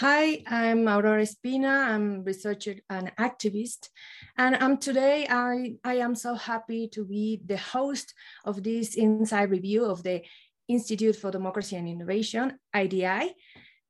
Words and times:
Hi, 0.00 0.42
I'm 0.46 0.88
Aurora 0.88 1.24
Espina. 1.24 1.88
I'm 1.88 2.24
researcher 2.24 2.76
and 2.88 3.14
activist. 3.16 3.90
And 4.38 4.54
um, 4.54 4.78
today 4.78 5.26
I, 5.28 5.74
I 5.84 5.96
am 5.96 6.14
so 6.14 6.32
happy 6.32 6.88
to 6.94 7.04
be 7.04 7.42
the 7.44 7.58
host 7.58 8.14
of 8.46 8.62
this 8.62 8.94
inside 8.94 9.50
review 9.50 9.84
of 9.84 10.02
the 10.02 10.22
Institute 10.68 11.16
for 11.16 11.30
Democracy 11.30 11.76
and 11.76 11.86
Innovation, 11.86 12.58
IDI. 12.74 13.34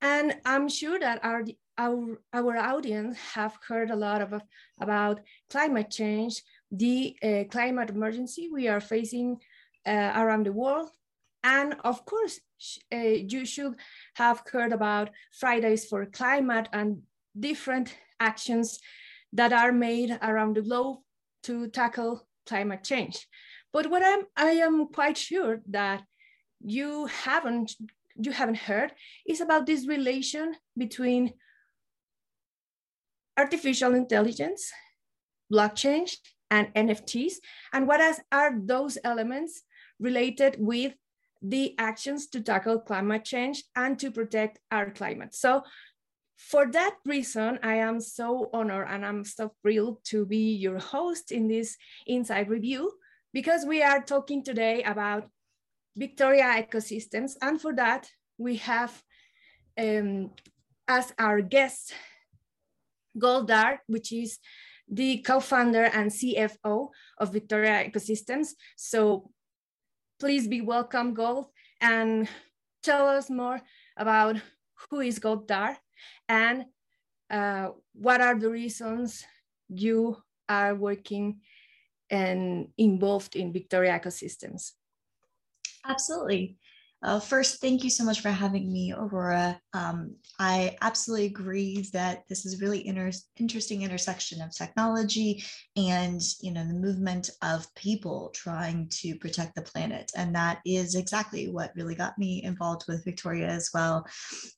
And 0.01 0.35
I'm 0.43 0.67
sure 0.67 0.99
that 0.99 1.23
our, 1.23 1.45
our, 1.77 2.19
our 2.33 2.57
audience 2.57 3.17
have 3.33 3.57
heard 3.65 3.89
a 3.89 3.95
lot 3.95 4.21
of, 4.21 4.33
about 4.81 5.21
climate 5.49 5.91
change, 5.91 6.43
the 6.71 7.15
uh, 7.23 7.43
climate 7.49 7.89
emergency 7.89 8.49
we 8.51 8.67
are 8.67 8.81
facing 8.81 9.37
uh, 9.85 10.11
around 10.13 10.45
the 10.45 10.51
world. 10.51 10.89
And 11.43 11.75
of 11.83 12.05
course, 12.05 12.39
uh, 12.93 12.97
you 12.97 13.45
should 13.45 13.75
have 14.15 14.43
heard 14.51 14.73
about 14.73 15.09
Fridays 15.39 15.85
for 15.85 16.05
Climate 16.05 16.69
and 16.71 17.01
different 17.37 17.95
actions 18.19 18.79
that 19.33 19.53
are 19.53 19.71
made 19.71 20.17
around 20.21 20.55
the 20.55 20.61
globe 20.61 20.99
to 21.43 21.67
tackle 21.69 22.27
climate 22.45 22.83
change. 22.83 23.27
But 23.73 23.89
what 23.89 24.03
I'm, 24.05 24.25
I 24.35 24.51
am 24.51 24.87
quite 24.87 25.17
sure 25.17 25.61
that 25.69 26.03
you 26.59 27.07
haven't 27.07 27.75
you 28.15 28.31
haven't 28.31 28.57
heard 28.57 28.91
is 29.25 29.41
about 29.41 29.65
this 29.65 29.87
relation 29.87 30.53
between 30.77 31.33
artificial 33.37 33.95
intelligence, 33.95 34.69
blockchain, 35.51 36.11
and 36.51 36.67
NFTs, 36.75 37.35
and 37.73 37.87
what 37.87 38.01
are 38.31 38.53
those 38.59 38.97
elements 39.03 39.63
related 39.99 40.57
with 40.59 40.93
the 41.41 41.75
actions 41.77 42.27
to 42.27 42.41
tackle 42.41 42.79
climate 42.79 43.25
change 43.25 43.63
and 43.75 43.97
to 43.99 44.11
protect 44.11 44.59
our 44.71 44.91
climate. 44.91 45.33
So 45.33 45.63
for 46.37 46.69
that 46.71 46.95
reason, 47.05 47.59
I 47.63 47.75
am 47.75 47.99
so 47.99 48.49
honored 48.53 48.87
and 48.89 49.05
I'm 49.05 49.23
so 49.23 49.53
thrilled 49.61 50.03
to 50.05 50.25
be 50.25 50.53
your 50.53 50.79
host 50.79 51.31
in 51.31 51.47
this 51.47 51.77
Inside 52.07 52.49
Review 52.49 52.91
because 53.33 53.65
we 53.65 53.83
are 53.83 54.01
talking 54.01 54.43
today 54.43 54.83
about 54.83 55.29
Victoria 55.95 56.65
ecosystems. 56.65 57.33
And 57.41 57.61
for 57.61 57.73
that, 57.75 58.09
we 58.37 58.57
have 58.57 59.01
um, 59.77 60.31
as 60.87 61.13
our 61.17 61.41
guest, 61.41 61.93
Goldar, 63.17 63.79
which 63.87 64.11
is 64.11 64.39
the 64.89 65.19
co-founder 65.19 65.85
and 65.85 66.11
CFO 66.11 66.89
of 67.17 67.33
Victoria 67.33 67.89
Ecosystems. 67.89 68.49
So 68.75 69.31
please 70.21 70.47
be 70.47 70.61
welcome, 70.61 71.15
Gold, 71.15 71.47
and 71.81 72.29
tell 72.83 73.07
us 73.07 73.27
more 73.27 73.59
about 73.97 74.37
who 74.87 74.99
is 74.99 75.17
Gold 75.17 75.47
Goldar 75.47 75.77
and 76.29 76.65
uh, 77.31 77.69
what 77.93 78.21
are 78.21 78.37
the 78.37 78.51
reasons 78.51 79.25
you 79.67 80.15
are 80.47 80.75
working 80.75 81.41
and 82.11 82.67
involved 82.77 83.35
in 83.35 83.51
Victoria 83.51 83.99
ecosystems. 83.99 84.73
Absolutely. 85.83 86.59
Uh, 87.03 87.19
first, 87.19 87.59
thank 87.59 87.83
you 87.83 87.89
so 87.89 88.03
much 88.03 88.21
for 88.21 88.29
having 88.29 88.71
me, 88.71 88.93
Aurora. 88.95 89.59
Um, 89.73 90.15
I 90.37 90.77
absolutely 90.81 91.25
agree 91.25 91.87
that 91.93 92.27
this 92.29 92.45
is 92.45 92.53
a 92.53 92.63
really 92.63 92.85
inter- 92.85 93.11
interesting 93.39 93.81
intersection 93.81 94.39
of 94.39 94.55
technology 94.55 95.43
and 95.75 96.21
you 96.41 96.51
know 96.51 96.67
the 96.67 96.75
movement 96.75 97.31
of 97.41 97.65
people 97.73 98.29
trying 98.35 98.87
to 98.89 99.15
protect 99.15 99.55
the 99.55 99.63
planet, 99.63 100.11
and 100.15 100.35
that 100.35 100.59
is 100.63 100.93
exactly 100.93 101.49
what 101.49 101.71
really 101.75 101.95
got 101.95 102.19
me 102.19 102.43
involved 102.43 102.83
with 102.87 103.03
Victoria 103.03 103.47
as 103.47 103.71
well. 103.73 104.05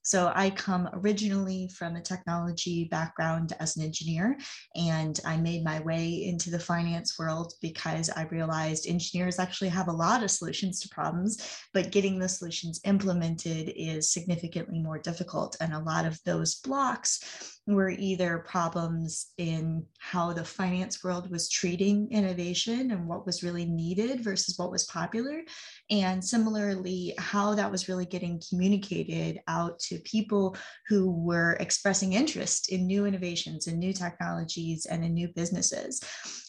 So 0.01 0.29
I 0.35 0.49
come 0.49 0.89
originally 0.91 1.69
from 1.69 1.95
a 1.95 2.01
technology 2.01 2.89
background 2.91 3.53
as 3.61 3.77
an 3.77 3.83
engineer, 3.83 4.37
and 4.75 5.17
I 5.25 5.37
made 5.37 5.63
my 5.63 5.79
way 5.79 6.25
into 6.25 6.49
the 6.49 6.59
finance 6.59 7.17
world 7.17 7.53
because 7.61 8.09
I 8.09 8.23
realized 8.23 8.85
engineers 8.85 9.39
actually 9.39 9.69
have 9.69 9.87
a 9.87 9.93
lot 9.93 10.23
of 10.23 10.31
solutions 10.31 10.81
to 10.81 10.89
problems, 10.89 11.57
but 11.73 11.91
getting 11.91 12.19
the 12.19 12.32
solutions 12.37 12.81
implemented 12.85 13.73
is 13.75 14.11
significantly 14.11 14.79
more 14.79 14.99
difficult. 14.99 15.55
And 15.61 15.73
a 15.73 15.79
lot 15.79 16.05
of 16.05 16.19
those 16.25 16.55
blocks 16.55 17.53
were 17.65 17.89
either 17.89 18.39
problems 18.39 19.27
in 19.37 19.85
how 19.99 20.33
the 20.33 20.43
finance 20.43 21.03
world 21.03 21.31
was 21.31 21.49
treating 21.49 22.11
innovation 22.11 22.91
and 22.91 23.07
what 23.07 23.25
was 23.25 23.41
really 23.41 23.65
needed 23.65 24.21
versus 24.21 24.57
what 24.57 24.71
was 24.71 24.83
popular. 24.85 25.41
And 25.89 26.23
similarly, 26.23 27.13
how 27.17 27.55
that 27.55 27.71
was 27.71 27.87
really 27.87 28.05
getting 28.05 28.41
communicated 28.49 29.39
out 29.47 29.79
to 29.79 29.99
people 29.99 30.57
who 30.89 31.11
were 31.11 31.53
expressing 31.59 32.13
interest 32.13 32.71
in 32.71 32.85
new 32.85 33.05
innovations 33.05 33.67
and 33.67 33.79
new 33.79 33.93
technologies 33.93 34.85
and 34.85 35.05
in 35.05 35.13
new 35.13 35.29
businesses. 35.29 36.01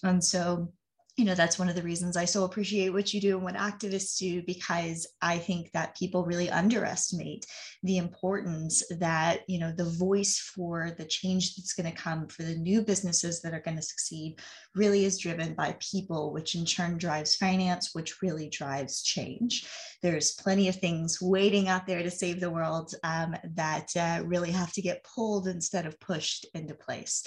And 0.02 0.22
so 0.22 0.72
you 1.16 1.24
know 1.24 1.34
that's 1.34 1.58
one 1.58 1.68
of 1.68 1.76
the 1.76 1.82
reasons 1.82 2.16
i 2.16 2.24
so 2.24 2.44
appreciate 2.44 2.90
what 2.90 3.14
you 3.14 3.20
do 3.20 3.36
and 3.36 3.44
what 3.44 3.54
activists 3.54 4.18
do 4.18 4.42
because 4.42 5.06
i 5.22 5.38
think 5.38 5.70
that 5.72 5.96
people 5.96 6.24
really 6.24 6.50
underestimate 6.50 7.46
the 7.82 7.98
importance 7.98 8.82
that 8.98 9.40
you 9.48 9.58
know 9.58 9.72
the 9.72 9.84
voice 9.84 10.38
for 10.38 10.90
the 10.98 11.04
change 11.04 11.54
that's 11.54 11.72
going 11.72 11.90
to 11.90 11.96
come 11.96 12.26
for 12.26 12.42
the 12.42 12.56
new 12.56 12.82
businesses 12.82 13.40
that 13.40 13.54
are 13.54 13.60
going 13.60 13.76
to 13.76 13.82
succeed 13.82 14.38
really 14.74 15.04
is 15.04 15.18
driven 15.18 15.54
by 15.54 15.76
people 15.80 16.32
which 16.32 16.54
in 16.54 16.64
turn 16.64 16.98
drives 16.98 17.36
finance 17.36 17.94
which 17.94 18.20
really 18.22 18.48
drives 18.48 19.02
change. 19.02 19.66
There's 20.02 20.32
plenty 20.32 20.68
of 20.68 20.76
things 20.76 21.20
waiting 21.20 21.68
out 21.68 21.86
there 21.86 22.02
to 22.02 22.10
save 22.10 22.40
the 22.40 22.50
world 22.50 22.94
um, 23.02 23.36
that 23.54 23.90
uh, 23.96 24.22
really 24.24 24.50
have 24.50 24.72
to 24.74 24.82
get 24.82 25.04
pulled 25.04 25.48
instead 25.48 25.86
of 25.86 26.00
pushed 26.00 26.46
into 26.54 26.74
place. 26.74 27.24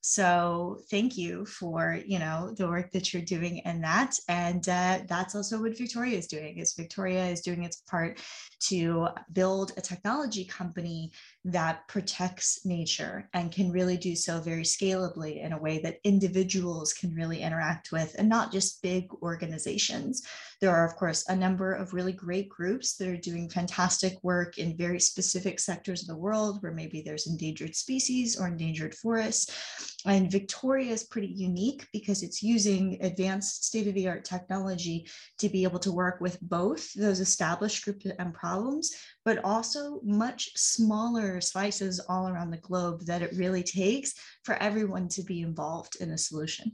So 0.00 0.80
thank 0.90 1.16
you 1.16 1.44
for 1.44 1.98
you 2.06 2.18
know 2.18 2.54
the 2.56 2.68
work 2.68 2.92
that 2.92 3.12
you're 3.12 3.22
doing 3.28 3.58
in 3.58 3.80
that 3.80 4.14
and 4.28 4.68
uh, 4.68 4.98
that's 5.06 5.34
also 5.34 5.60
what 5.60 5.76
victoria 5.76 6.16
is 6.16 6.26
doing 6.26 6.58
is 6.58 6.74
victoria 6.74 7.26
is 7.26 7.40
doing 7.40 7.64
its 7.64 7.82
part 7.82 8.18
to 8.60 9.08
build 9.32 9.72
a 9.76 9.80
technology 9.80 10.44
company 10.44 11.12
that 11.44 11.86
protects 11.88 12.64
nature 12.66 13.28
and 13.32 13.52
can 13.52 13.70
really 13.70 13.96
do 13.96 14.14
so 14.14 14.40
very 14.40 14.62
scalably 14.62 15.42
in 15.42 15.52
a 15.52 15.58
way 15.58 15.78
that 15.78 15.98
individuals 16.04 16.92
can 16.92 17.14
really 17.14 17.40
interact 17.40 17.90
with 17.92 18.14
and 18.18 18.28
not 18.28 18.52
just 18.52 18.82
big 18.82 19.06
organizations. 19.22 20.22
There 20.60 20.70
are, 20.70 20.86
of 20.86 20.96
course, 20.96 21.24
a 21.28 21.36
number 21.36 21.72
of 21.72 21.94
really 21.94 22.12
great 22.12 22.48
groups 22.48 22.96
that 22.96 23.08
are 23.08 23.16
doing 23.16 23.48
fantastic 23.48 24.18
work 24.22 24.58
in 24.58 24.76
very 24.76 25.00
specific 25.00 25.60
sectors 25.60 26.02
of 26.02 26.08
the 26.08 26.16
world 26.16 26.62
where 26.62 26.72
maybe 26.72 27.00
there's 27.00 27.28
endangered 27.28 27.74
species 27.74 28.38
or 28.38 28.48
endangered 28.48 28.94
forests. 28.94 29.96
And 30.08 30.32
Victoria 30.32 30.90
is 30.92 31.04
pretty 31.04 31.26
unique 31.28 31.86
because 31.92 32.22
it's 32.22 32.42
using 32.42 32.96
advanced 33.02 33.66
state 33.66 33.86
of 33.86 33.94
the 33.94 34.08
art 34.08 34.24
technology 34.24 35.06
to 35.38 35.50
be 35.50 35.64
able 35.64 35.78
to 35.80 35.92
work 35.92 36.18
with 36.22 36.40
both 36.40 36.94
those 36.94 37.20
established 37.20 37.84
groups 37.84 38.06
and 38.18 38.32
problems, 38.32 38.96
but 39.26 39.44
also 39.44 40.00
much 40.02 40.48
smaller 40.56 41.42
slices 41.42 42.00
all 42.08 42.26
around 42.26 42.50
the 42.50 42.56
globe 42.56 43.02
that 43.02 43.20
it 43.20 43.36
really 43.36 43.62
takes 43.62 44.14
for 44.44 44.54
everyone 44.54 45.08
to 45.08 45.22
be 45.22 45.42
involved 45.42 45.96
in 46.00 46.10
a 46.12 46.18
solution. 46.18 46.72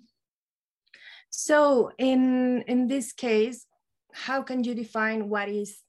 So 1.31 1.91
in, 1.99 2.63
in 2.69 2.87
this 2.87 3.13
case, 3.13 3.67
how 4.13 4.43
can 4.43 4.63
you 4.63 4.77
define 4.77 5.29
what 5.29 5.49
is 5.49 5.81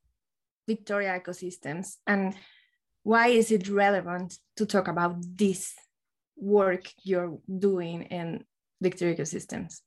Victoria 0.68 1.22
ecosystems 1.24 1.98
and 2.08 2.34
why 3.04 3.28
is 3.28 3.52
it 3.52 3.70
relevant 3.70 4.40
to 4.58 4.66
talk 4.66 4.88
about 4.88 5.18
this 5.38 5.76
work 6.38 6.92
you're 7.04 7.38
doing 7.60 8.04
in 8.04 8.44
Victoria 8.82 9.16
ecosystems? 9.16 9.82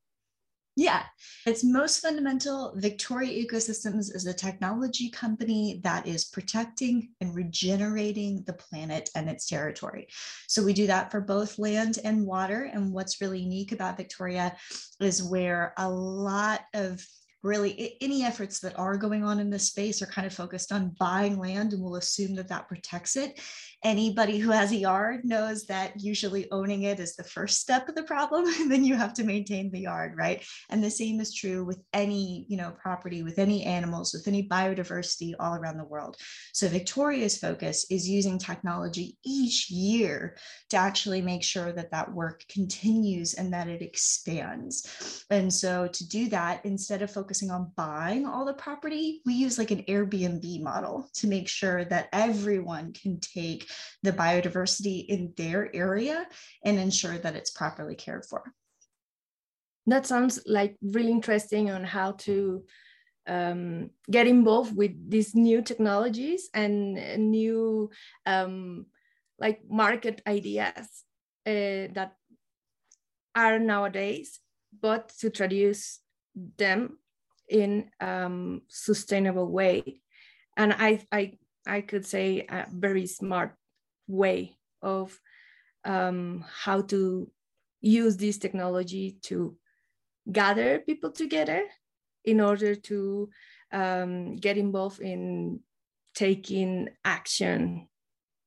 Yeah, 0.79 1.03
its 1.45 1.65
most 1.65 1.99
fundamental, 1.99 2.73
Victoria 2.77 3.45
Ecosystems 3.45 4.15
is 4.15 4.27
a 4.27 4.33
technology 4.33 5.11
company 5.11 5.81
that 5.83 6.07
is 6.07 6.27
protecting 6.27 7.09
and 7.21 7.35
regenerating 7.35 8.45
the 8.47 8.53
planet 8.53 9.11
and 9.17 9.29
its 9.29 9.49
territory. 9.49 10.07
So 10.47 10.63
we 10.63 10.73
do 10.73 10.87
that 10.87 11.11
for 11.11 11.21
both 11.21 11.59
land 11.59 11.99
and 12.05 12.25
water. 12.25 12.71
And 12.73 12.93
what's 12.93 13.21
really 13.21 13.41
unique 13.41 13.73
about 13.73 13.97
Victoria 13.97 14.57
is 15.01 15.21
where 15.21 15.75
a 15.79 15.91
lot 15.91 16.61
of 16.75 17.05
really 17.43 17.97
any 18.01 18.25
efforts 18.25 18.61
that 18.61 18.77
are 18.79 18.97
going 18.97 19.23
on 19.23 19.39
in 19.39 19.51
this 19.51 19.69
space 19.69 20.03
are 20.03 20.07
kind 20.07 20.27
of 20.27 20.35
focused 20.35 20.73
on 20.73 20.95
buying 20.99 21.39
land 21.39 21.73
and 21.73 21.83
we'll 21.83 21.97
assume 21.97 22.35
that 22.35 22.49
that 22.49 22.69
protects 22.69 23.17
it. 23.17 23.41
Anybody 23.85 24.39
who 24.39 24.51
has 24.51 24.73
a 24.73 24.77
yard 24.77 25.25
knows 25.25 25.67
that 25.67 25.93
usually 26.01 26.51
owning 26.51 26.83
it 26.83 26.99
is 26.99 27.15
the 27.15 27.23
first 27.23 27.61
step 27.61 27.89
of 27.89 27.95
the 27.95 28.03
problem 28.03 28.45
and 28.61 28.71
then 28.71 28.85
you 28.85 28.97
have 28.97 29.15
to 29.15 29.25
maintain 29.25 29.71
the 29.71 29.81
yard 29.81 30.15
right? 30.17 30.45
And 30.69 30.83
the 30.83 30.91
same 30.91 31.21
is 31.21 31.33
true 31.33 31.65
with 31.65 31.81
any 31.93 32.45
you 32.49 32.57
know 32.57 32.73
property 32.73 33.23
with 33.23 33.39
any 33.39 33.63
animals 33.65 34.13
with 34.13 34.27
any 34.27 34.49
biodiversity 34.49 35.33
all 35.39 35.55
around 35.55 35.79
the 35.79 35.85
world. 35.85 36.17
So 36.53 36.69
victoria's 36.69 37.39
focus 37.39 37.87
is 37.89 38.09
using 38.09 38.39
technology 38.39 39.17
each 39.25 39.71
year 39.71 40.37
to 40.71 40.77
actually 40.77 41.23
make 41.23 41.45
sure 41.45 41.73
that 41.73 41.93
that 41.93 42.13
work 42.13 42.43
continues 42.49 43.35
and 43.35 43.53
that 43.53 43.69
it 43.69 43.81
expands. 43.81 45.25
And 45.31 45.53
so 45.53 45.87
to 45.87 46.09
do 46.09 46.29
that 46.31 46.65
instead 46.65 47.03
of 47.03 47.13
focusing 47.13 47.28
focusing 47.29 47.51
on 47.51 47.71
buying 47.77 48.25
all 48.25 48.47
the 48.47 48.55
property, 48.55 49.21
we 49.27 49.35
use 49.35 49.59
like 49.59 49.71
an 49.71 49.83
Airbnb 49.83 50.63
model 50.63 51.11
to 51.13 51.27
make 51.27 51.47
sure 51.47 51.85
that 51.85 52.09
everyone 52.11 52.95
can 52.95 53.21
take 53.21 53.69
the 54.03 54.13
biodiversity 54.13 55.05
in 55.09 55.35
their 55.37 55.69
area 55.77 56.27
and 56.65 56.79
ensure 56.79 57.19
that 57.19 57.37
it's 57.37 57.51
properly 57.51 57.95
cared 57.95 58.25
for. 58.25 58.55
That 59.87 60.07
sounds 60.07 60.41
like 60.47 60.77
really 60.81 61.11
interesting 61.11 61.71
on 61.71 61.85
how 61.85 62.13
to 62.29 62.65
um, 63.27 63.91
get 64.11 64.27
involved 64.27 64.75
with 64.75 64.93
these 65.11 65.35
new 65.35 65.61
technologies 65.61 66.49
and 66.55 66.95
new 67.31 67.91
um, 68.25 68.87
like 69.39 69.61
market 69.69 70.23
ideas 70.27 71.05
uh, 71.47 71.93
that 71.93 72.15
are 73.35 73.59
nowadays, 73.59 74.41
but 74.81 75.13
to 75.21 75.29
traduce 75.29 76.01
them 76.57 76.97
in 77.49 77.91
um, 78.01 78.63
sustainable 78.69 79.51
way. 79.51 80.01
And 80.57 80.73
I, 80.73 81.01
I, 81.13 81.39
I 81.67 81.81
could 81.81 82.07
say 82.07 82.47
a 82.49 82.67
very 82.71 83.07
smart 83.07 83.55
way 84.07 84.57
of 84.83 85.19
um, 85.85 86.45
how 86.65 86.83
to 86.83 87.31
use 87.81 88.17
this 88.17 88.39
technology 88.39 89.19
to 89.23 89.57
gather 90.31 90.81
people 90.81 91.11
together 91.11 91.65
in 92.25 92.41
order 92.41 92.75
to 92.75 93.31
um, 93.73 94.37
get 94.37 94.59
involved 94.59 95.01
in 95.01 95.61
taking 96.15 96.89
action 97.05 97.89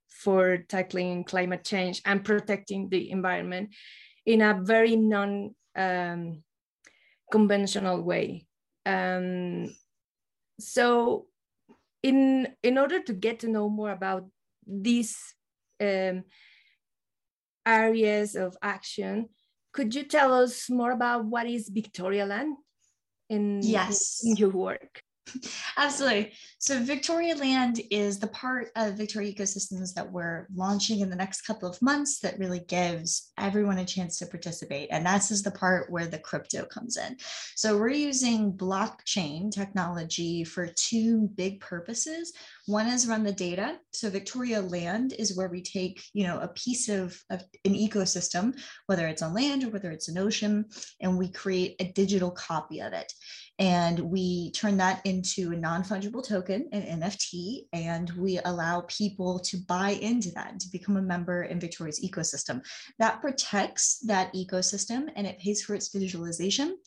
for 0.08 0.58
tackling 0.58 1.24
climate 1.24 1.64
change 1.64 2.02
and 2.06 2.24
protecting 2.24 2.90
the 2.90 3.10
environment 3.10 3.70
in 4.26 4.42
a 4.42 4.60
very 4.62 4.96
non 4.96 5.56
um, 5.76 6.44
conventional 7.32 8.02
way. 8.02 8.46
Um, 8.86 9.76
so, 10.60 11.28
in 12.04 12.48
in 12.64 12.78
order 12.78 13.02
to 13.02 13.14
get 13.14 13.40
to 13.40 13.48
know 13.48 13.70
more 13.70 13.92
about 13.92 14.26
these 14.66 15.18
um, 15.80 16.24
areas 17.66 18.36
of 18.36 18.58
action, 18.62 19.30
could 19.74 19.96
you 19.96 20.04
tell 20.04 20.34
us 20.34 20.70
more 20.70 20.92
about 20.92 21.26
what 21.26 21.48
is 21.48 21.70
Victoria 21.70 22.26
Land 22.26 22.58
in, 23.30 23.62
yes. 23.64 24.22
in 24.24 24.36
your 24.36 24.50
work? 24.50 25.02
Absolutely. 25.78 26.32
So 26.58 26.80
Victoria 26.80 27.36
Land 27.36 27.82
is 27.90 28.20
the 28.20 28.28
part 28.28 28.70
of 28.76 28.96
Victoria 28.96 29.34
ecosystems 29.34 29.94
that 29.94 30.12
we're 30.12 30.48
launching 30.54 31.00
in 31.00 31.10
the 31.10 31.16
next 31.16 31.42
couple 31.42 31.70
of 31.70 31.82
months 31.82 32.20
that 32.20 32.38
really 32.38 32.60
gives 32.68 33.32
everyone 33.38 33.80
a 33.80 33.86
chance 33.86 34.18
to 34.20 34.26
participate. 34.26 34.90
And 34.92 35.06
that's 35.06 35.32
is 35.32 35.44
the 35.44 35.52
part 35.52 35.92
where 35.92 36.08
the 36.08 36.20
crypto 36.20 36.66
comes 36.66 36.98
in. 36.98 37.18
So 37.56 37.78
we're 37.78 37.90
using 37.90 38.54
blockchain 38.54 39.52
technology 39.52 40.44
for 40.44 40.68
two 40.68 41.30
big 41.36 41.60
purposes. 41.62 42.34
One 42.68 42.88
is 42.88 43.08
run 43.08 43.24
the 43.24 43.32
data. 43.32 43.78
So 43.92 44.10
Victoria 44.10 44.62
Land 44.62 45.14
is 45.18 45.36
where 45.36 45.50
we 45.50 45.62
take, 45.62 46.04
you 46.14 46.26
know, 46.26 46.40
a 46.40 46.50
piece 46.50 46.90
of, 46.90 47.20
of 47.30 47.44
an 47.66 47.74
ecosystem, 47.74 48.58
whether 48.86 49.08
it's 49.08 49.22
on 49.22 49.34
land 49.34 49.64
or 49.64 49.70
whether 49.70 49.92
it's 49.92 50.10
an 50.10 50.18
ocean, 50.18 50.66
and 51.00 51.18
we 51.18 51.32
create 51.32 51.76
a 51.80 51.92
digital 51.92 52.32
copy 52.32 52.82
of 52.82 52.94
it 52.94 53.12
and 53.62 54.00
we 54.00 54.50
turn 54.52 54.76
that 54.76 55.06
into 55.06 55.52
a 55.52 55.56
non-fungible 55.56 56.28
token 56.28 56.68
an 56.72 57.00
nft 57.00 57.68
and 57.74 58.10
we 58.18 58.40
allow 58.46 58.82
people 58.88 59.38
to 59.40 59.58
buy 59.68 59.92
into 59.92 60.32
that 60.32 60.60
to 60.60 60.68
become 60.72 60.98
a 60.98 61.02
member 61.02 61.44
in 61.44 61.60
victoria's 61.60 62.04
ecosystem. 62.04 62.66
That 62.98 63.22
protects 63.22 64.00
that 64.08 64.34
ecosystem 64.34 65.10
and 65.16 65.28
it 65.28 65.38
pays 65.38 65.62
for 65.62 65.76
its 65.76 65.90
visualization 65.94 66.78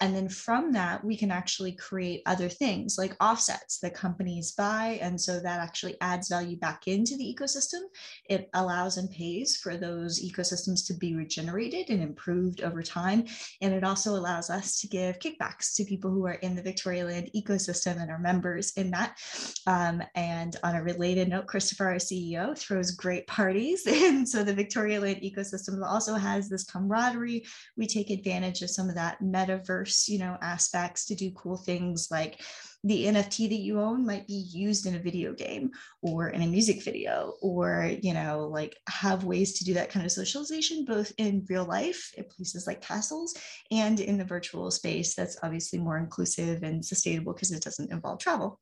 and 0.00 0.16
then 0.16 0.28
from 0.28 0.72
that, 0.72 1.04
we 1.04 1.16
can 1.16 1.30
actually 1.30 1.72
create 1.72 2.22
other 2.24 2.48
things 2.48 2.96
like 2.96 3.14
offsets 3.22 3.78
that 3.80 3.94
companies 3.94 4.52
buy. 4.52 4.98
And 5.02 5.20
so 5.20 5.40
that 5.40 5.60
actually 5.60 5.96
adds 6.00 6.28
value 6.28 6.56
back 6.56 6.88
into 6.88 7.16
the 7.16 7.36
ecosystem. 7.36 7.80
It 8.28 8.48
allows 8.54 8.96
and 8.96 9.10
pays 9.10 9.56
for 9.56 9.76
those 9.76 10.24
ecosystems 10.24 10.86
to 10.86 10.94
be 10.94 11.14
regenerated 11.14 11.90
and 11.90 12.02
improved 12.02 12.62
over 12.62 12.82
time. 12.82 13.26
And 13.60 13.74
it 13.74 13.84
also 13.84 14.12
allows 14.12 14.48
us 14.48 14.80
to 14.80 14.88
give 14.88 15.18
kickbacks 15.18 15.74
to 15.76 15.84
people 15.84 16.10
who 16.10 16.26
are 16.26 16.34
in 16.34 16.56
the 16.56 16.62
Victoria 16.62 17.04
Land 17.04 17.30
ecosystem 17.36 18.00
and 18.00 18.10
are 18.10 18.18
members 18.18 18.72
in 18.76 18.90
that. 18.92 19.18
Um, 19.66 20.02
and 20.14 20.56
on 20.64 20.76
a 20.76 20.82
related 20.82 21.28
note, 21.28 21.46
Christopher, 21.46 21.88
our 21.88 21.96
CEO, 21.96 22.56
throws 22.56 22.92
great 22.92 23.26
parties. 23.26 23.86
And 24.10 24.28
so 24.28 24.42
the 24.42 24.54
Victoria 24.54 25.00
Land 25.00 25.20
ecosystem 25.22 25.80
also 25.86 26.14
has 26.14 26.48
this 26.48 26.64
camaraderie. 26.64 27.44
We 27.76 27.86
take 27.86 28.10
advantage 28.10 28.62
of 28.62 28.70
some 28.70 28.88
of 28.88 28.94
that 28.94 29.20
metaverse 29.22 29.89
you 30.08 30.18
know, 30.18 30.36
aspects 30.40 31.06
to 31.06 31.14
do 31.14 31.30
cool 31.32 31.56
things 31.56 32.08
like 32.10 32.40
the 32.82 33.04
NFT 33.06 33.48
that 33.50 33.60
you 33.60 33.78
own 33.78 34.06
might 34.06 34.26
be 34.26 34.46
used 34.50 34.86
in 34.86 34.94
a 34.94 34.98
video 34.98 35.34
game 35.34 35.70
or 36.00 36.28
in 36.28 36.42
a 36.42 36.46
music 36.46 36.82
video, 36.82 37.34
or, 37.42 37.92
you 38.02 38.14
know, 38.14 38.48
like 38.50 38.74
have 38.88 39.24
ways 39.24 39.52
to 39.58 39.64
do 39.64 39.74
that 39.74 39.90
kind 39.90 40.06
of 40.06 40.12
socialization, 40.12 40.86
both 40.86 41.12
in 41.18 41.44
real 41.50 41.64
life 41.64 42.12
at 42.16 42.30
places 42.30 42.66
like 42.66 42.80
castles 42.80 43.34
and 43.70 44.00
in 44.00 44.16
the 44.16 44.24
virtual 44.24 44.70
space 44.70 45.14
that's 45.14 45.36
obviously 45.42 45.78
more 45.78 45.98
inclusive 45.98 46.62
and 46.62 46.84
sustainable 46.84 47.34
because 47.34 47.52
it 47.52 47.62
doesn't 47.62 47.92
involve 47.92 48.18
travel. 48.18 48.58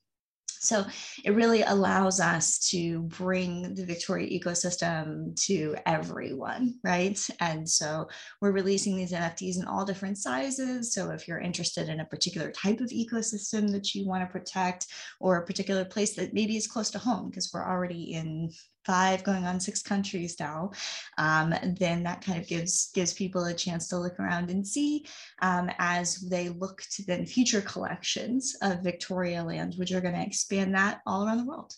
So 0.60 0.84
it 1.24 1.30
really 1.30 1.62
allows 1.62 2.20
us 2.20 2.58
to 2.70 3.02
bring 3.02 3.74
the 3.74 3.84
Victoria 3.84 4.28
ecosystem 4.28 5.34
to 5.46 5.76
everyone, 5.86 6.74
right? 6.82 7.18
And 7.40 7.68
so 7.68 8.08
we're 8.40 8.52
releasing 8.52 8.96
these 8.96 9.12
NFTs 9.12 9.58
in 9.58 9.66
all 9.66 9.84
different 9.84 10.18
sizes. 10.18 10.92
So 10.92 11.10
if 11.10 11.28
you're 11.28 11.38
interested 11.38 11.88
in 11.88 12.00
a 12.00 12.06
particular 12.06 12.50
type 12.50 12.80
of 12.80 12.90
ecosystem 12.90 13.70
that 13.72 13.94
you 13.94 14.06
want 14.06 14.22
to 14.22 14.32
protect, 14.32 14.86
or 15.20 15.36
a 15.36 15.46
particular 15.46 15.84
place 15.84 16.14
that 16.16 16.34
maybe 16.34 16.56
is 16.56 16.66
close 16.66 16.90
to 16.90 16.98
home, 16.98 17.30
because 17.30 17.50
we're 17.52 17.66
already 17.66 18.14
in 18.14 18.50
five 18.88 19.22
going 19.22 19.44
on 19.44 19.60
six 19.60 19.82
countries 19.82 20.34
now 20.40 20.70
um, 21.18 21.54
then 21.78 22.02
that 22.02 22.24
kind 22.24 22.40
of 22.40 22.48
gives 22.48 22.90
gives 22.94 23.12
people 23.12 23.44
a 23.44 23.52
chance 23.52 23.86
to 23.88 23.98
look 23.98 24.18
around 24.18 24.50
and 24.50 24.66
see 24.66 25.04
um, 25.42 25.70
as 25.78 26.16
they 26.30 26.48
look 26.48 26.82
to 26.90 27.04
then 27.04 27.26
future 27.26 27.60
collections 27.60 28.56
of 28.62 28.82
victoria 28.82 29.44
land 29.44 29.74
which 29.76 29.92
are 29.92 30.00
going 30.00 30.14
to 30.14 30.26
expand 30.26 30.74
that 30.74 31.00
all 31.06 31.26
around 31.26 31.38
the 31.38 31.44
world. 31.44 31.72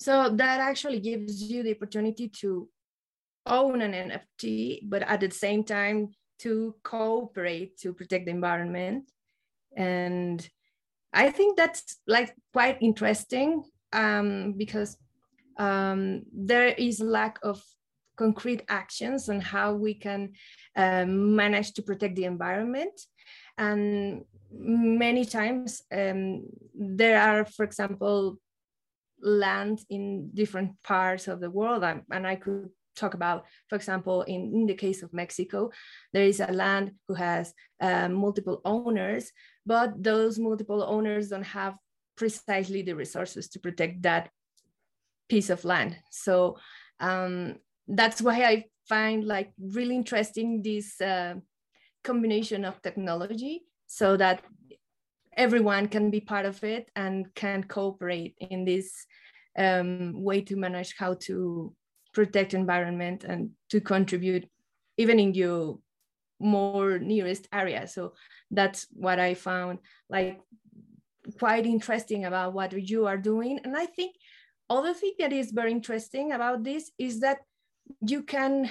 So 0.00 0.30
that 0.30 0.60
actually 0.60 1.00
gives 1.00 1.42
you 1.42 1.62
the 1.62 1.74
opportunity 1.74 2.28
to 2.40 2.68
own 3.46 3.80
an 3.80 3.94
nft 4.10 4.80
but 4.84 5.02
at 5.02 5.20
the 5.20 5.30
same 5.30 5.64
time 5.64 6.10
to 6.40 6.74
cooperate 6.84 7.78
to 7.78 7.94
protect 7.94 8.26
the 8.26 8.32
environment. 8.32 9.10
And 9.74 10.46
i 11.12 11.30
think 11.30 11.56
that's 11.56 11.96
like 12.06 12.34
quite 12.52 12.76
interesting 12.82 13.64
um, 13.92 14.54
because 14.56 14.96
um, 15.58 16.22
there 16.32 16.68
is 16.68 17.00
lack 17.00 17.38
of 17.42 17.62
concrete 18.16 18.62
actions 18.68 19.28
on 19.28 19.40
how 19.40 19.72
we 19.72 19.94
can 19.94 20.32
um, 20.76 21.34
manage 21.36 21.72
to 21.72 21.82
protect 21.82 22.16
the 22.16 22.24
environment. 22.24 23.00
And 23.56 24.24
many 24.52 25.24
times 25.24 25.82
um, 25.92 26.44
there 26.74 27.20
are, 27.20 27.44
for 27.44 27.64
example, 27.64 28.38
land 29.22 29.80
in 29.88 30.30
different 30.34 30.70
parts 30.82 31.28
of 31.28 31.40
the 31.40 31.50
world. 31.50 31.84
And 31.84 32.26
I 32.26 32.36
could 32.36 32.70
talk 32.96 33.14
about, 33.14 33.46
for 33.68 33.76
example, 33.76 34.22
in, 34.22 34.52
in 34.54 34.66
the 34.66 34.74
case 34.74 35.02
of 35.02 35.12
Mexico, 35.12 35.70
there 36.12 36.24
is 36.24 36.40
a 36.40 36.52
land 36.52 36.92
who 37.08 37.14
has 37.14 37.54
uh, 37.80 38.08
multiple 38.08 38.60
owners, 38.64 39.30
but 39.64 40.02
those 40.02 40.38
multiple 40.38 40.82
owners 40.82 41.28
don't 41.28 41.42
have 41.60 41.74
precisely 42.16 42.82
the 42.82 42.94
resources 42.94 43.48
to 43.48 43.58
protect 43.58 44.02
that 44.02 44.30
piece 45.30 45.48
of 45.48 45.64
land. 45.64 45.96
So 46.10 46.58
um, 47.00 47.56
that's 47.88 48.20
why 48.20 48.44
I 48.44 48.64
find 48.88 49.24
like 49.24 49.52
really 49.58 49.94
interesting 49.94 50.62
this 50.62 51.00
uh, 51.00 51.34
combination 52.04 52.64
of 52.64 52.82
technology 52.82 53.62
so 53.86 54.16
that 54.16 54.42
everyone 55.36 55.88
can 55.88 56.10
be 56.10 56.20
part 56.20 56.44
of 56.44 56.62
it 56.64 56.90
and 56.96 57.32
can 57.34 57.64
cooperate 57.64 58.34
in 58.50 58.64
this 58.64 59.06
um, 59.56 60.22
way 60.22 60.40
to 60.42 60.56
manage 60.56 60.94
how 60.98 61.14
to 61.14 61.72
protect 62.12 62.54
environment 62.54 63.24
and 63.24 63.50
to 63.68 63.80
contribute 63.80 64.48
even 64.96 65.18
in 65.20 65.32
your 65.34 65.78
more 66.40 66.98
nearest 66.98 67.46
area 67.52 67.86
so 67.86 68.14
that's 68.50 68.86
what 68.92 69.20
i 69.20 69.34
found 69.34 69.78
like 70.08 70.40
quite 71.38 71.66
interesting 71.66 72.24
about 72.24 72.54
what 72.54 72.72
you 72.72 73.06
are 73.06 73.18
doing 73.18 73.60
and 73.62 73.76
i 73.76 73.86
think 73.86 74.16
other 74.70 74.94
thing 74.94 75.12
that 75.18 75.32
is 75.32 75.50
very 75.50 75.72
interesting 75.72 76.32
about 76.32 76.64
this 76.64 76.90
is 76.98 77.20
that 77.20 77.38
you 78.06 78.22
can 78.22 78.70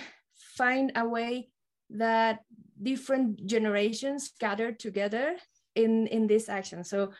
find 0.58 0.92
a 0.96 1.08
way 1.08 1.50
that 1.90 2.40
different 2.82 3.46
generations 3.46 4.32
gather 4.40 4.72
together 4.72 5.36
in 5.76 6.08
in 6.08 6.28
this 6.28 6.50
action. 6.50 6.84
So 6.84 7.12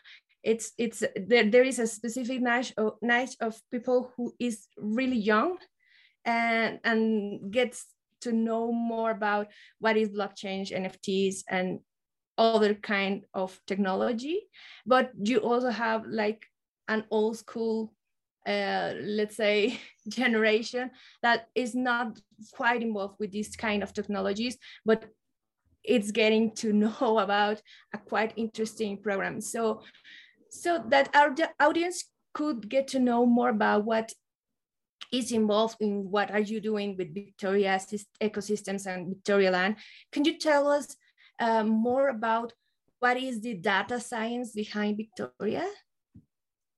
it's 0.42 0.72
it's 0.78 1.04
there, 1.14 1.44
there 1.44 1.64
is 1.64 1.78
a 1.78 1.86
specific 1.86 2.40
niche 2.40 2.72
of, 2.76 2.94
niche 3.02 3.36
of 3.40 3.60
people 3.70 4.12
who 4.16 4.32
is 4.38 4.66
really 4.78 5.18
young 5.18 5.58
and 6.24 6.80
and 6.84 7.52
gets 7.52 7.86
to 8.22 8.32
know 8.32 8.72
more 8.72 9.10
about 9.10 9.48
what 9.78 9.96
is 9.96 10.10
blockchain 10.10 10.68
nfts 10.70 11.42
and 11.48 11.80
other 12.38 12.74
kind 12.74 13.24
of 13.34 13.60
technology, 13.66 14.48
but 14.86 15.10
you 15.22 15.38
also 15.38 15.68
have 15.68 16.06
like 16.06 16.46
an 16.88 17.04
old 17.10 17.36
school, 17.36 17.92
uh, 18.46 18.94
let's 19.00 19.36
say, 19.36 19.78
generation 20.08 20.90
that 21.22 21.48
is 21.54 21.74
not 21.74 22.18
quite 22.52 22.82
involved 22.82 23.16
with 23.18 23.30
these 23.30 23.56
kind 23.56 23.82
of 23.82 23.92
technologies, 23.92 24.56
but 24.84 25.04
it's 25.84 26.10
getting 26.10 26.54
to 26.56 26.72
know 26.84 27.18
about 27.18 27.62
a 27.94 27.98
quite 27.98 28.32
interesting 28.36 28.96
program. 28.98 29.40
So, 29.40 29.82
so 30.50 30.82
that 30.88 31.14
our 31.14 31.34
audience 31.60 32.04
could 32.32 32.68
get 32.68 32.88
to 32.88 32.98
know 32.98 33.26
more 33.26 33.50
about 33.50 33.84
what 33.84 34.12
is 35.12 35.32
involved 35.32 35.76
in 35.80 36.10
what 36.10 36.30
are 36.30 36.40
you 36.40 36.60
doing 36.60 36.96
with 36.96 37.12
Victoria 37.12 37.80
ecosystems 38.22 38.86
and 38.86 39.08
Victoria 39.08 39.50
land. 39.50 39.76
Can 40.12 40.24
you 40.24 40.38
tell 40.38 40.68
us 40.68 40.96
um, 41.40 41.68
more 41.68 42.08
about 42.08 42.52
what 43.00 43.16
is 43.16 43.40
the 43.40 43.54
data 43.54 43.98
science 43.98 44.52
behind 44.52 44.98
Victoria? 44.98 45.66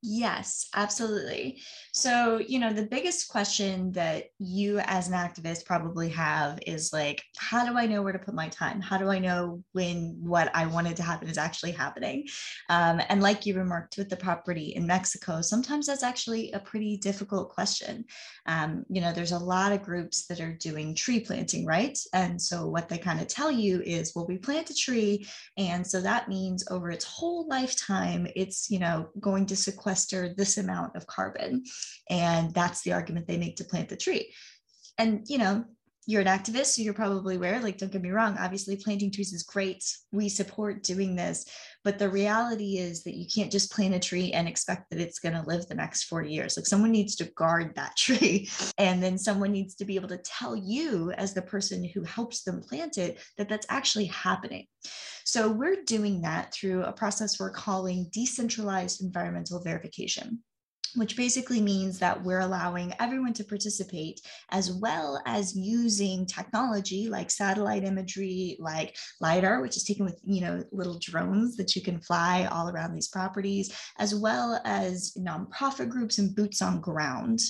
Yes, 0.04 0.68
absolutely. 0.75 1.62
So, 1.92 2.38
you 2.44 2.59
know, 2.59 2.73
the 2.73 2.87
biggest 2.87 3.28
question 3.28 3.92
that 3.92 4.25
you 4.40 4.80
as 4.80 5.06
an 5.06 5.14
activist 5.14 5.64
probably 5.64 6.09
have 6.09 6.59
is 6.66 6.92
like, 6.92 7.23
how 7.38 7.64
do 7.64 7.78
I 7.78 7.87
know 7.87 8.02
where 8.02 8.12
to 8.12 8.18
put 8.18 8.35
my 8.35 8.49
time? 8.49 8.80
How 8.80 8.99
do 8.99 9.11
I 9.11 9.21
know 9.21 9.62
when 9.71 10.16
what 10.21 10.50
I 10.56 10.66
wanted 10.66 10.97
to 10.97 11.04
happen 11.04 11.28
is 11.28 11.38
actually 11.38 11.71
happening? 11.71 12.26
Um, 12.68 13.00
and 13.11 13.23
like 13.23 13.47
you 13.47 13.54
remarked 13.56 13.97
with 13.97 14.09
the 14.09 14.16
property 14.16 14.75
in 14.75 14.88
Mexico, 14.88 15.40
sometimes 15.40 15.87
that's 15.87 16.02
actually 16.02 16.50
a 16.50 16.59
pretty 16.59 16.97
difficult 16.97 17.50
question. 17.50 18.04
Um, 18.47 18.85
you 18.88 19.00
know, 19.00 19.12
there's 19.12 19.30
a 19.30 19.38
lot 19.38 19.71
of 19.71 19.85
groups 19.85 20.26
that 20.26 20.40
are 20.40 20.52
doing 20.54 20.97
tree 20.97 21.21
planting, 21.21 21.64
right? 21.64 21.97
And 22.12 22.42
so 22.42 22.66
what 22.66 22.88
they 22.88 22.99
kind 22.99 23.21
of 23.21 23.28
tell 23.28 23.52
you 23.52 23.80
is, 23.82 24.14
well, 24.16 24.26
we 24.26 24.38
plant 24.38 24.68
a 24.71 24.75
tree. 24.75 25.28
And 25.56 25.87
so 25.87 26.00
that 26.00 26.28
means 26.28 26.64
over 26.73 26.90
its 26.90 27.04
whole 27.04 27.47
lifetime, 27.47 28.26
it's, 28.35 28.68
you 28.68 28.80
know, 28.80 29.09
going 29.21 29.47
to 29.47 29.54
sequester 29.54 29.91
this 30.37 30.58
amount 30.58 30.96
of 30.96 31.06
carbon. 31.06 31.64
And 32.11 32.52
that's 32.52 32.82
the 32.82 32.92
argument 32.92 33.26
they 33.26 33.38
make 33.38 33.56
to 33.56 33.64
plant 33.64 33.88
the 33.88 33.96
tree. 33.96 34.32
And, 34.99 35.22
you 35.28 35.38
know, 35.38 35.64
you're 36.06 36.21
an 36.21 36.26
activist, 36.26 36.66
so 36.66 36.82
you're 36.82 36.94
probably 36.94 37.37
aware, 37.37 37.61
like, 37.61 37.78
don't 37.78 37.92
get 37.92 38.02
me 38.02 38.11
wrong, 38.11 38.37
obviously 38.38 38.76
planting 38.76 39.12
trees 39.12 39.32
is 39.32 39.44
great. 39.44 39.85
We 40.11 40.28
support 40.28 40.82
doing 40.82 41.14
this. 41.14 41.44
But 41.85 41.99
the 41.99 42.09
reality 42.09 42.78
is 42.78 43.04
that 43.04 43.14
you 43.14 43.26
can't 43.32 43.52
just 43.52 43.73
plant 43.73 43.94
a 43.94 44.00
tree 44.00 44.32
and 44.32 44.49
expect 44.49 44.90
that 44.90 45.00
it's 45.00 45.21
going 45.21 45.35
to 45.35 45.47
live 45.49 45.66
the 45.66 45.75
next 45.75 46.04
40 46.04 46.32
years. 46.32 46.56
Like, 46.56 46.66
someone 46.66 46.90
needs 46.90 47.14
to 47.16 47.30
guard 47.37 47.75
that 47.76 47.97
tree. 47.97 48.49
And 48.78 49.02
then 49.02 49.16
someone 49.16 49.52
needs 49.52 49.76
to 49.76 49.85
be 49.85 49.94
able 49.94 50.09
to 50.09 50.18
tell 50.18 50.56
you, 50.56 51.12
as 51.12 51.35
the 51.35 51.42
person 51.42 51.85
who 51.85 52.02
helps 52.02 52.42
them 52.42 52.62
plant 52.62 52.99
it, 52.99 53.21
that 53.38 53.49
that's 53.49 53.66
actually 53.68 54.06
happening. 54.06 54.66
So 55.25 55.49
we're 55.50 55.85
doing 55.85 56.23
that 56.23 56.52
through 56.52 56.82
a 56.82 56.92
process 56.92 57.38
we're 57.38 57.50
calling 57.50 58.09
decentralized 58.12 59.02
environmental 59.02 59.62
verification 59.62 60.42
which 60.94 61.16
basically 61.16 61.61
means 61.61 61.99
that 61.99 62.22
we're 62.22 62.40
allowing 62.40 62.92
everyone 63.00 63.32
to 63.32 63.44
participate 63.44 64.20
as 64.50 64.72
well 64.72 65.20
as 65.26 65.56
using 65.56 66.26
technology 66.26 67.08
like 67.08 67.30
satellite 67.30 67.84
imagery 67.84 68.56
like 68.61 68.96
lidar 69.20 69.61
which 69.61 69.76
is 69.76 69.84
taken 69.84 70.04
with 70.04 70.20
you 70.25 70.40
know 70.40 70.62
little 70.72 70.99
drones 70.99 71.56
that 71.56 71.75
you 71.75 71.82
can 71.82 72.00
fly 72.00 72.49
all 72.50 72.68
around 72.68 72.94
these 72.94 73.08
properties 73.08 73.75
as 73.99 74.14
well 74.14 74.61
as 74.64 75.12
nonprofit 75.18 75.88
groups 75.88 76.18
and 76.18 76.34
boots 76.34 76.62
on 76.62 76.80
ground 76.80 77.40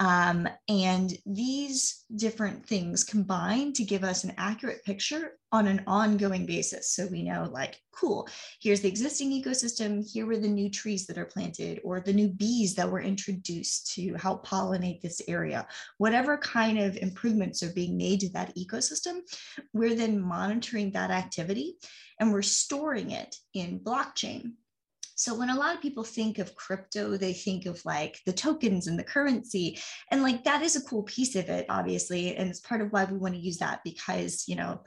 um, 0.00 0.48
and 0.66 1.12
these 1.26 2.06
different 2.16 2.64
things 2.64 3.04
combine 3.04 3.74
to 3.74 3.84
give 3.84 4.02
us 4.02 4.24
an 4.24 4.32
accurate 4.38 4.82
picture 4.82 5.32
on 5.52 5.66
an 5.66 5.82
ongoing 5.86 6.46
basis. 6.46 6.94
So 6.94 7.06
we 7.06 7.22
know, 7.22 7.50
like, 7.52 7.78
cool, 7.92 8.26
here's 8.62 8.80
the 8.80 8.88
existing 8.88 9.30
ecosystem, 9.30 10.02
here 10.10 10.24
were 10.24 10.38
the 10.38 10.48
new 10.48 10.70
trees 10.70 11.06
that 11.06 11.18
are 11.18 11.26
planted, 11.26 11.80
or 11.84 12.00
the 12.00 12.14
new 12.14 12.28
bees 12.28 12.74
that 12.76 12.90
were 12.90 13.02
introduced 13.02 13.92
to 13.94 14.14
help 14.14 14.46
pollinate 14.46 15.02
this 15.02 15.20
area. 15.28 15.66
Whatever 15.98 16.38
kind 16.38 16.78
of 16.78 16.96
improvements 16.96 17.62
are 17.62 17.72
being 17.74 17.98
made 17.98 18.20
to 18.20 18.30
that 18.30 18.56
ecosystem, 18.56 19.18
we're 19.74 19.94
then 19.94 20.18
monitoring 20.18 20.92
that 20.92 21.10
activity 21.10 21.76
and 22.18 22.32
we're 22.32 22.42
storing 22.42 23.10
it 23.10 23.36
in 23.52 23.80
blockchain. 23.80 24.52
So 25.20 25.34
when 25.34 25.50
a 25.50 25.54
lot 25.54 25.74
of 25.74 25.82
people 25.82 26.02
think 26.02 26.38
of 26.38 26.54
crypto, 26.54 27.18
they 27.18 27.34
think 27.34 27.66
of 27.66 27.84
like 27.84 28.18
the 28.24 28.32
tokens 28.32 28.86
and 28.86 28.98
the 28.98 29.04
currency. 29.04 29.78
And 30.10 30.22
like 30.22 30.44
that 30.44 30.62
is 30.62 30.76
a 30.76 30.80
cool 30.80 31.02
piece 31.02 31.36
of 31.36 31.50
it, 31.50 31.66
obviously. 31.68 32.36
And 32.36 32.48
it's 32.48 32.60
part 32.60 32.80
of 32.80 32.90
why 32.90 33.04
we 33.04 33.18
want 33.18 33.34
to 33.34 33.40
use 33.40 33.58
that 33.58 33.80
because, 33.84 34.44
you 34.48 34.56
know, 34.56 34.80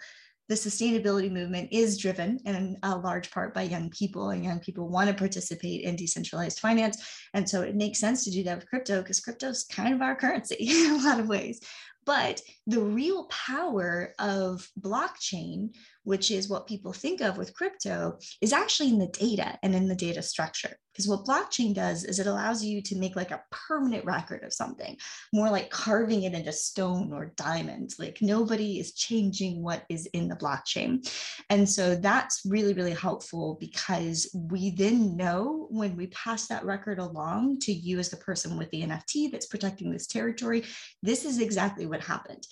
the 0.50 0.56
sustainability 0.56 1.32
movement 1.32 1.70
is 1.72 2.00
driven 2.00 2.40
in 2.46 2.78
a 2.82 2.98
large 2.98 3.30
part 3.30 3.54
by 3.54 3.62
young 3.62 3.92
people, 3.92 4.32
and 4.32 4.44
young 4.44 4.60
people 4.60 4.90
want 4.90 5.08
to 5.08 5.16
participate 5.16 5.82
in 5.82 5.96
decentralized 5.96 6.60
finance. 6.60 6.98
And 7.36 7.48
so 7.48 7.62
it 7.62 7.76
makes 7.76 8.00
sense 8.00 8.24
to 8.24 8.32
do 8.32 8.44
that 8.46 8.58
with 8.58 8.70
crypto 8.70 9.04
because 9.04 9.20
crypto 9.20 9.50
is 9.50 9.66
kind 9.66 9.94
of 9.94 10.02
our 10.02 10.16
currency 10.16 10.56
in 10.60 11.00
a 11.00 11.08
lot 11.08 11.20
of 11.20 11.30
ways. 11.30 11.62
But 12.06 12.42
the 12.66 12.82
real 12.82 13.26
power 13.26 14.16
of 14.18 14.68
blockchain 14.82 15.76
which 16.04 16.32
is 16.32 16.50
what 16.50 16.68
people 16.68 16.94
think 16.94 17.22
of 17.22 17.38
with 17.38 17.54
crypto, 17.54 18.18
is 18.42 18.54
actually 18.54 18.90
in 18.90 19.00
the 19.00 19.08
data 19.08 19.58
and 19.64 19.76
in 19.76 19.88
the 19.88 19.96
data 19.96 20.22
structure. 20.22 20.76
Because 20.94 21.08
what 21.08 21.26
blockchain 21.26 21.74
does 21.74 22.04
is 22.04 22.20
it 22.20 22.28
allows 22.28 22.64
you 22.64 22.80
to 22.84 23.00
make 23.00 23.16
like 23.16 23.32
a 23.32 23.42
permanent 23.50 24.06
record 24.06 24.44
of 24.44 24.54
something, 24.54 24.96
more 25.34 25.50
like 25.50 25.72
carving 25.72 26.24
it 26.24 26.34
into 26.34 26.52
stone 26.52 27.12
or 27.12 27.34
diamonds. 27.36 27.98
Like 27.98 28.20
nobody 28.22 28.80
is 28.80 28.94
changing 28.94 29.64
what 29.64 29.86
is 29.90 30.06
in 30.08 30.28
the 30.28 30.36
blockchain. 30.36 31.10
And 31.50 31.68
so 31.68 31.96
that's 31.96 32.44
really, 32.46 32.74
really 32.74 32.94
helpful 32.94 33.58
because 33.60 34.30
we 34.36 34.70
then 34.70 35.18
know 35.18 35.68
when 35.72 35.96
we 35.96 36.08
pass 36.08 36.48
that 36.48 36.66
record 36.66 37.00
along 37.00 37.60
to 37.62 37.74
you 37.74 37.98
as 37.98 38.10
the 38.10 38.18
person 38.18 38.56
with 38.56 38.70
the 38.70 38.84
NFT 38.84 39.32
that's 39.32 39.48
protecting 39.48 39.92
this 39.92 40.06
territory, 40.06 40.64
this 41.02 41.26
is 41.26 41.40
exactly 41.40 41.88
what 41.88 42.02
happened. 42.02 42.46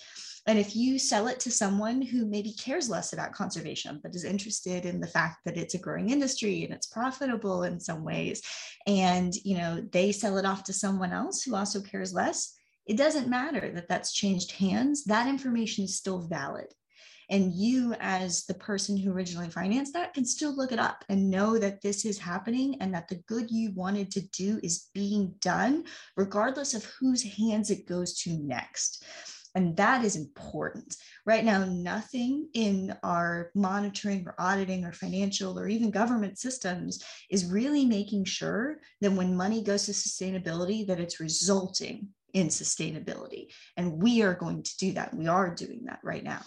And 0.46 0.58
if 0.58 0.74
you 0.74 0.98
sell 0.98 1.28
it 1.28 1.38
to 1.40 1.50
someone 1.52 2.02
who 2.02 2.26
maybe 2.26 2.52
cares 2.52 2.90
less 2.90 3.12
about 3.12 3.32
conservation, 3.32 4.00
but 4.02 4.14
is 4.14 4.24
interested 4.24 4.84
in 4.84 5.00
the 5.00 5.06
fact 5.06 5.38
that 5.44 5.56
it's 5.56 5.74
a 5.74 5.78
growing 5.78 6.10
industry 6.10 6.64
and 6.64 6.74
it's 6.74 6.88
profitable 6.88 7.62
in 7.62 7.78
some 7.78 8.02
ways, 8.04 8.42
and 8.86 9.32
you 9.44 9.56
know 9.56 9.80
they 9.92 10.10
sell 10.10 10.38
it 10.38 10.44
off 10.44 10.64
to 10.64 10.72
someone 10.72 11.12
else 11.12 11.42
who 11.42 11.54
also 11.54 11.80
cares 11.80 12.12
less, 12.12 12.54
it 12.86 12.96
doesn't 12.96 13.28
matter 13.28 13.70
that 13.74 13.88
that's 13.88 14.12
changed 14.12 14.52
hands. 14.52 15.04
That 15.04 15.28
information 15.28 15.84
is 15.84 15.96
still 15.96 16.26
valid. 16.26 16.66
And 17.30 17.54
you, 17.54 17.94
as 18.00 18.44
the 18.44 18.54
person 18.54 18.96
who 18.96 19.12
originally 19.12 19.48
financed 19.48 19.94
that, 19.94 20.12
can 20.12 20.24
still 20.24 20.54
look 20.54 20.72
it 20.72 20.78
up 20.78 21.04
and 21.08 21.30
know 21.30 21.56
that 21.56 21.80
this 21.80 22.04
is 22.04 22.18
happening 22.18 22.76
and 22.80 22.92
that 22.92 23.08
the 23.08 23.22
good 23.26 23.50
you 23.50 23.72
wanted 23.74 24.10
to 24.10 24.20
do 24.36 24.60
is 24.62 24.88
being 24.92 25.34
done, 25.40 25.84
regardless 26.16 26.74
of 26.74 26.84
whose 26.84 27.22
hands 27.22 27.70
it 27.70 27.86
goes 27.86 28.18
to 28.22 28.36
next. 28.36 29.04
And 29.54 29.76
that 29.76 30.04
is 30.04 30.16
important. 30.16 30.96
Right 31.26 31.44
now, 31.44 31.64
nothing 31.64 32.48
in 32.54 32.96
our 33.02 33.50
monitoring 33.54 34.24
or 34.26 34.34
auditing 34.38 34.84
or 34.84 34.92
financial 34.92 35.58
or 35.58 35.68
even 35.68 35.90
government 35.90 36.38
systems 36.38 37.04
is 37.30 37.44
really 37.44 37.84
making 37.84 38.24
sure 38.24 38.78
that 39.02 39.12
when 39.12 39.36
money 39.36 39.62
goes 39.62 39.86
to 39.86 39.92
sustainability, 39.92 40.86
that 40.86 41.00
it's 41.00 41.20
resulting 41.20 42.08
in 42.32 42.48
sustainability. 42.48 43.48
And 43.76 44.02
we 44.02 44.22
are 44.22 44.34
going 44.34 44.62
to 44.62 44.76
do 44.78 44.92
that. 44.94 45.14
We 45.14 45.26
are 45.26 45.54
doing 45.54 45.82
that 45.84 46.00
right 46.02 46.24
now. 46.24 46.40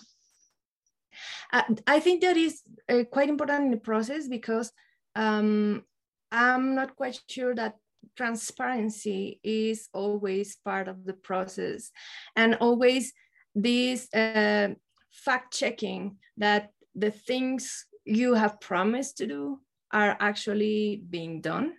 Uh, 1.54 1.64
I 1.88 2.00
think 2.00 2.22
that 2.22 2.38
is 2.38 2.62
uh, 2.90 3.04
quite 3.10 3.30
important 3.30 3.66
in 3.66 3.72
the 3.72 3.78
process 3.78 4.28
because 4.28 4.72
um, 5.16 5.84
I'm 6.32 6.76
not 6.76 6.96
quite 6.96 7.20
sure 7.30 7.54
that 7.56 7.76
transparency 8.16 9.40
is 9.44 9.90
always 9.94 10.58
part 10.64 10.88
of 10.88 11.06
the 11.06 11.14
process. 11.14 11.92
And 12.36 12.56
always 12.56 13.14
this 13.54 14.14
uh, 14.14 14.70
fact 15.12 15.54
checking 15.54 16.18
that 16.38 16.72
the 16.94 17.12
things 17.12 17.86
you 18.06 18.34
have 18.34 18.60
promised 18.60 19.18
to 19.18 19.28
do 19.28 19.60
are 19.92 20.18
actually 20.20 21.02
being 21.10 21.42
done. 21.42 21.74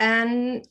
And 0.00 0.66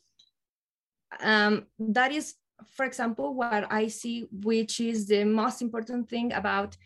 um, 1.20 1.66
that 1.78 2.12
is 2.12 2.34
for 2.76 2.84
example 2.84 3.34
what 3.34 3.66
i 3.70 3.88
see 3.88 4.26
which 4.30 4.80
is 4.80 5.08
the 5.08 5.24
most 5.24 5.62
important 5.62 6.08
thing 6.08 6.32
about 6.32 6.76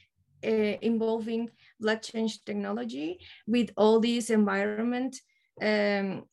uh, 0.45 0.77
involving 0.81 1.49
blockchain 1.83 2.31
technology 2.45 3.19
with 3.47 3.71
all 3.77 4.01
these 4.01 4.31
environment 4.31 5.21
um, 5.63 6.25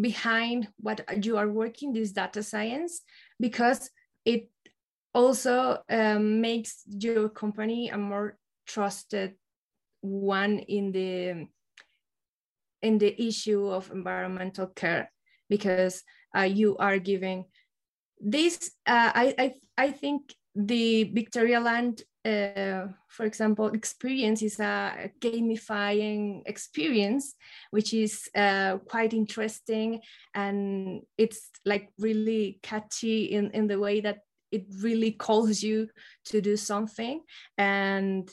behind 0.00 0.68
what 0.80 1.00
you 1.24 1.36
are 1.36 1.48
working 1.48 1.92
this 1.92 2.12
data 2.12 2.42
science 2.42 3.02
because 3.38 3.90
it 4.24 4.50
also 5.14 5.78
um, 5.88 6.40
makes 6.40 6.82
your 6.88 7.28
company 7.28 7.88
a 7.90 7.98
more 7.98 8.36
trusted 8.66 9.34
one 10.00 10.58
in 10.58 10.92
the 10.92 11.46
in 12.82 12.98
the 12.98 13.14
issue 13.20 13.66
of 13.68 13.90
environmental 13.90 14.66
care 14.66 15.10
because 15.48 16.02
uh, 16.36 16.42
you 16.42 16.76
are 16.76 16.98
giving 16.98 17.44
this 18.20 18.72
uh, 18.86 19.10
I, 19.14 19.34
I 19.38 19.54
i 19.76 19.90
think 19.90 20.34
the 20.54 21.04
victoria 21.04 21.60
land 21.60 22.02
uh, 22.28 22.88
for 23.08 23.24
example, 23.24 23.68
experience 23.68 24.42
is 24.42 24.60
a 24.60 25.10
gamifying 25.20 26.42
experience, 26.46 27.34
which 27.70 27.94
is 27.94 28.28
uh, 28.36 28.76
quite 28.88 29.14
interesting 29.14 30.00
and 30.34 31.02
it's 31.16 31.50
like 31.64 31.88
really 31.98 32.58
catchy 32.62 33.24
in, 33.24 33.50
in 33.52 33.66
the 33.66 33.78
way 33.78 34.00
that 34.00 34.18
it 34.52 34.66
really 34.82 35.12
calls 35.12 35.62
you 35.62 35.88
to 36.26 36.40
do 36.40 36.56
something. 36.56 37.22
And 37.56 38.30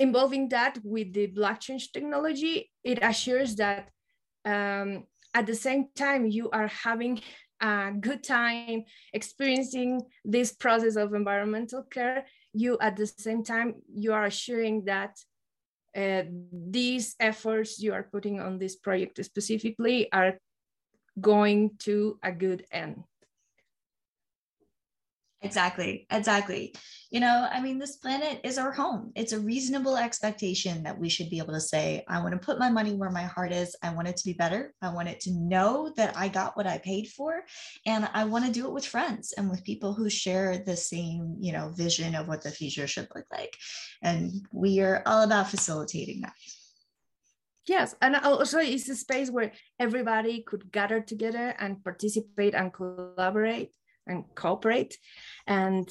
involving 0.00 0.48
that 0.48 0.78
with 0.82 1.12
the 1.12 1.28
blockchain 1.28 1.80
technology, 1.92 2.70
it 2.82 2.98
assures 3.02 3.54
that 3.56 3.90
um, 4.44 5.04
at 5.34 5.46
the 5.46 5.54
same 5.54 5.88
time 5.94 6.26
you 6.26 6.50
are 6.50 6.68
having 6.68 7.20
a 7.60 7.92
good 8.00 8.22
time 8.22 8.84
experiencing 9.12 10.00
this 10.24 10.52
process 10.52 10.96
of 10.96 11.14
environmental 11.14 11.82
care 11.82 12.24
you 12.52 12.78
at 12.80 12.96
the 12.96 13.06
same 13.06 13.42
time 13.42 13.74
you 13.92 14.12
are 14.12 14.24
assuring 14.24 14.84
that 14.84 15.16
uh, 15.96 16.22
these 16.52 17.14
efforts 17.18 17.80
you 17.80 17.92
are 17.92 18.02
putting 18.02 18.40
on 18.40 18.58
this 18.58 18.76
project 18.76 19.24
specifically 19.24 20.10
are 20.12 20.38
going 21.20 21.70
to 21.78 22.18
a 22.22 22.32
good 22.32 22.64
end 22.70 23.02
Exactly, 25.40 26.04
exactly. 26.10 26.74
You 27.10 27.20
know, 27.20 27.48
I 27.50 27.60
mean, 27.60 27.78
this 27.78 27.96
planet 27.96 28.40
is 28.42 28.58
our 28.58 28.72
home. 28.72 29.12
It's 29.14 29.32
a 29.32 29.38
reasonable 29.38 29.96
expectation 29.96 30.82
that 30.82 30.98
we 30.98 31.08
should 31.08 31.30
be 31.30 31.38
able 31.38 31.54
to 31.54 31.60
say, 31.60 32.04
I 32.08 32.20
want 32.20 32.32
to 32.32 32.44
put 32.44 32.58
my 32.58 32.70
money 32.70 32.92
where 32.94 33.10
my 33.10 33.22
heart 33.22 33.52
is. 33.52 33.76
I 33.80 33.94
want 33.94 34.08
it 34.08 34.16
to 34.16 34.24
be 34.24 34.32
better. 34.32 34.74
I 34.82 34.92
want 34.92 35.08
it 35.08 35.20
to 35.20 35.32
know 35.32 35.92
that 35.96 36.16
I 36.16 36.26
got 36.26 36.56
what 36.56 36.66
I 36.66 36.78
paid 36.78 37.08
for. 37.08 37.44
And 37.86 38.08
I 38.12 38.24
want 38.24 38.46
to 38.46 38.52
do 38.52 38.66
it 38.66 38.72
with 38.72 38.84
friends 38.84 39.32
and 39.32 39.48
with 39.48 39.62
people 39.64 39.94
who 39.94 40.10
share 40.10 40.58
the 40.58 40.76
same, 40.76 41.36
you 41.40 41.52
know, 41.52 41.72
vision 41.74 42.16
of 42.16 42.26
what 42.26 42.42
the 42.42 42.50
future 42.50 42.88
should 42.88 43.08
look 43.14 43.26
like. 43.30 43.56
And 44.02 44.32
we 44.52 44.80
are 44.80 45.02
all 45.06 45.22
about 45.22 45.50
facilitating 45.50 46.22
that. 46.22 46.34
Yes, 47.68 47.94
and 48.00 48.16
also 48.16 48.58
it's 48.58 48.88
a 48.88 48.96
space 48.96 49.30
where 49.30 49.52
everybody 49.78 50.42
could 50.42 50.72
gather 50.72 51.00
together 51.00 51.54
and 51.58 51.84
participate 51.84 52.54
and 52.54 52.72
collaborate 52.72 53.72
and 54.08 54.24
cooperate. 54.34 54.96
And 55.46 55.88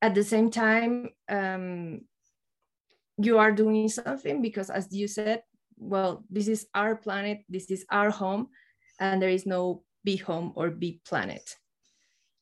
at 0.00 0.14
the 0.14 0.24
same 0.24 0.50
time 0.50 1.10
um, 1.28 2.00
you 3.18 3.38
are 3.38 3.52
doing 3.52 3.88
something 3.88 4.42
because 4.42 4.68
as 4.68 4.88
you 4.90 5.06
said 5.06 5.42
well 5.78 6.24
this 6.30 6.48
is 6.48 6.66
our 6.74 6.96
planet 6.96 7.44
this 7.48 7.70
is 7.70 7.84
our 7.90 8.10
home 8.10 8.48
and 9.00 9.22
there 9.22 9.30
is 9.30 9.46
no 9.46 9.82
be 10.04 10.16
home 10.16 10.52
or 10.56 10.70
be 10.70 11.00
planet. 11.04 11.56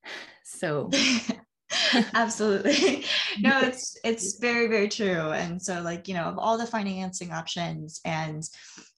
So. 0.42 0.90
Absolutely. 2.14 3.04
No 3.38 3.60
it's 3.60 3.96
it's 4.02 4.40
very 4.40 4.66
very 4.66 4.88
true. 4.88 5.30
And 5.30 5.62
so 5.62 5.80
like 5.82 6.08
you 6.08 6.14
know 6.14 6.25
of 6.25 6.37
all 6.37 6.58
the 6.58 6.66
financing 6.66 7.30
options 7.30 8.00
and 8.04 8.42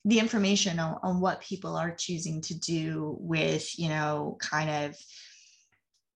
the 0.05 0.17
information 0.17 0.79
on, 0.79 0.97
on 1.03 1.21
what 1.21 1.39
people 1.41 1.75
are 1.75 1.95
choosing 1.95 2.41
to 2.41 2.57
do 2.57 3.15
with 3.19 3.77
you 3.77 3.89
know 3.89 4.37
kind 4.41 4.71
of 4.71 4.97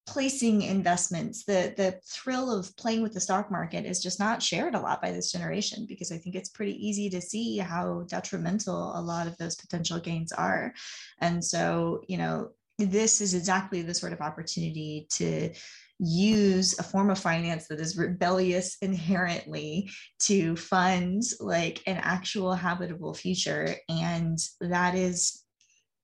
placing 0.07 0.63
investments. 0.63 1.43
The 1.43 1.73
the 1.77 1.99
thrill 2.05 2.49
of 2.51 2.75
playing 2.77 3.03
with 3.03 3.13
the 3.13 3.19
stock 3.19 3.51
market 3.51 3.85
is 3.85 4.01
just 4.01 4.19
not 4.19 4.41
shared 4.41 4.73
a 4.73 4.79
lot 4.79 5.01
by 5.01 5.11
this 5.11 5.31
generation 5.31 5.85
because 5.87 6.11
i 6.11 6.17
think 6.17 6.35
it's 6.35 6.49
pretty 6.49 6.75
easy 6.85 7.09
to 7.09 7.21
see 7.21 7.57
how 7.57 8.05
detrimental 8.07 8.97
a 8.97 9.01
lot 9.01 9.27
of 9.27 9.37
those 9.37 9.55
potential 9.55 9.99
gains 9.99 10.31
are. 10.31 10.73
And 11.19 11.43
so 11.43 12.01
you 12.07 12.17
know 12.17 12.51
this 12.79 13.21
is 13.21 13.33
exactly 13.33 13.81
the 13.81 13.93
sort 13.93 14.13
of 14.13 14.21
opportunity 14.21 15.07
to 15.09 15.51
use 15.99 16.77
a 16.77 16.83
form 16.83 17.09
of 17.09 17.17
finance 17.17 17.67
that 17.67 17.79
is 17.79 17.97
rebellious 17.97 18.77
inherently 18.81 19.89
to 20.19 20.55
fund 20.55 21.23
like 21.39 21.81
an 21.87 21.97
actual 21.97 22.53
habitable 22.53 23.15
future. 23.15 23.75
And 23.89 24.37
that 24.61 24.93
is 24.93 25.43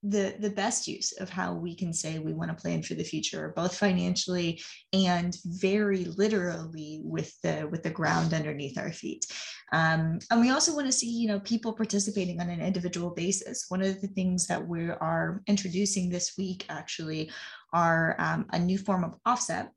the 0.03 0.35
the 0.39 0.49
best 0.49 0.87
use 0.87 1.13
of 1.13 1.29
how 1.29 1.53
we 1.53 1.73
can 1.73 1.93
say 1.93 2.19
we 2.19 2.33
want 2.33 2.51
to 2.51 2.61
plan 2.61 2.83
for 2.83 2.93
the 2.93 3.03
future 3.03 3.53
both 3.55 3.75
financially 3.75 4.61
and 4.91 5.37
very 5.45 6.03
literally 6.05 6.99
with 7.03 7.33
the 7.41 7.67
with 7.71 7.83
the 7.83 7.89
ground 7.89 8.33
underneath 8.33 8.77
our 8.77 8.91
feet. 8.91 9.25
Um, 9.71 10.19
and 10.29 10.41
we 10.41 10.51
also 10.51 10.75
want 10.75 10.87
to 10.87 10.91
see 10.91 11.09
you 11.09 11.27
know 11.27 11.39
people 11.39 11.73
participating 11.73 12.41
on 12.41 12.49
an 12.49 12.61
individual 12.61 13.11
basis. 13.11 13.65
One 13.69 13.81
of 13.81 14.01
the 14.01 14.07
things 14.07 14.45
that 14.47 14.67
we 14.67 14.89
are 14.89 15.41
introducing 15.47 16.09
this 16.09 16.33
week 16.37 16.65
actually 16.69 17.31
are 17.71 18.15
um, 18.19 18.45
a 18.51 18.59
new 18.59 18.77
form 18.77 19.03
of 19.03 19.15
offset 19.25 19.71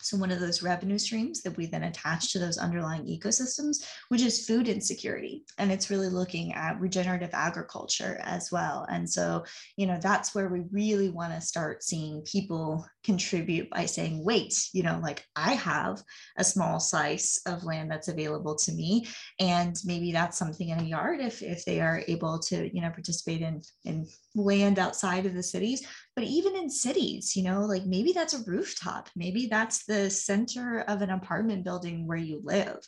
so 0.00 0.16
one 0.16 0.30
of 0.30 0.40
those 0.40 0.62
revenue 0.62 0.98
streams 0.98 1.42
that 1.42 1.56
we 1.56 1.66
then 1.66 1.84
attach 1.84 2.32
to 2.32 2.38
those 2.38 2.58
underlying 2.58 3.04
ecosystems, 3.04 3.86
which 4.08 4.22
is 4.22 4.46
food 4.46 4.68
insecurity. 4.68 5.44
And 5.58 5.72
it's 5.72 5.90
really 5.90 6.08
looking 6.08 6.54
at 6.54 6.80
regenerative 6.80 7.30
agriculture 7.32 8.18
as 8.22 8.50
well. 8.52 8.86
And 8.90 9.08
so, 9.08 9.44
you 9.76 9.86
know, 9.86 9.98
that's 10.00 10.34
where 10.34 10.48
we 10.48 10.62
really 10.70 11.10
want 11.10 11.32
to 11.34 11.40
start 11.40 11.82
seeing 11.82 12.22
people 12.22 12.86
contribute 13.04 13.70
by 13.70 13.86
saying, 13.86 14.24
wait, 14.24 14.54
you 14.72 14.82
know, 14.82 15.00
like 15.02 15.24
I 15.34 15.54
have 15.54 16.02
a 16.36 16.44
small 16.44 16.80
slice 16.80 17.40
of 17.46 17.64
land 17.64 17.90
that's 17.90 18.08
available 18.08 18.54
to 18.56 18.72
me. 18.72 19.06
And 19.40 19.76
maybe 19.84 20.12
that's 20.12 20.38
something 20.38 20.68
in 20.68 20.80
a 20.80 20.84
yard 20.84 21.20
if, 21.20 21.42
if 21.42 21.64
they 21.64 21.80
are 21.80 22.02
able 22.06 22.38
to, 22.40 22.74
you 22.74 22.82
know, 22.82 22.90
participate 22.90 23.42
in, 23.42 23.62
in 23.84 24.06
land 24.34 24.78
outside 24.78 25.26
of 25.26 25.34
the 25.34 25.42
cities 25.42 25.86
but 26.18 26.26
even 26.26 26.56
in 26.56 26.68
cities 26.68 27.36
you 27.36 27.44
know 27.44 27.60
like 27.60 27.86
maybe 27.86 28.12
that's 28.12 28.34
a 28.34 28.42
rooftop. 28.50 29.08
Maybe 29.14 29.46
that's 29.46 29.84
the 29.84 30.10
center 30.10 30.80
of 30.88 31.02
an 31.02 31.10
apartment 31.10 31.64
building 31.64 32.06
where 32.06 32.18
you 32.18 32.40
live. 32.42 32.78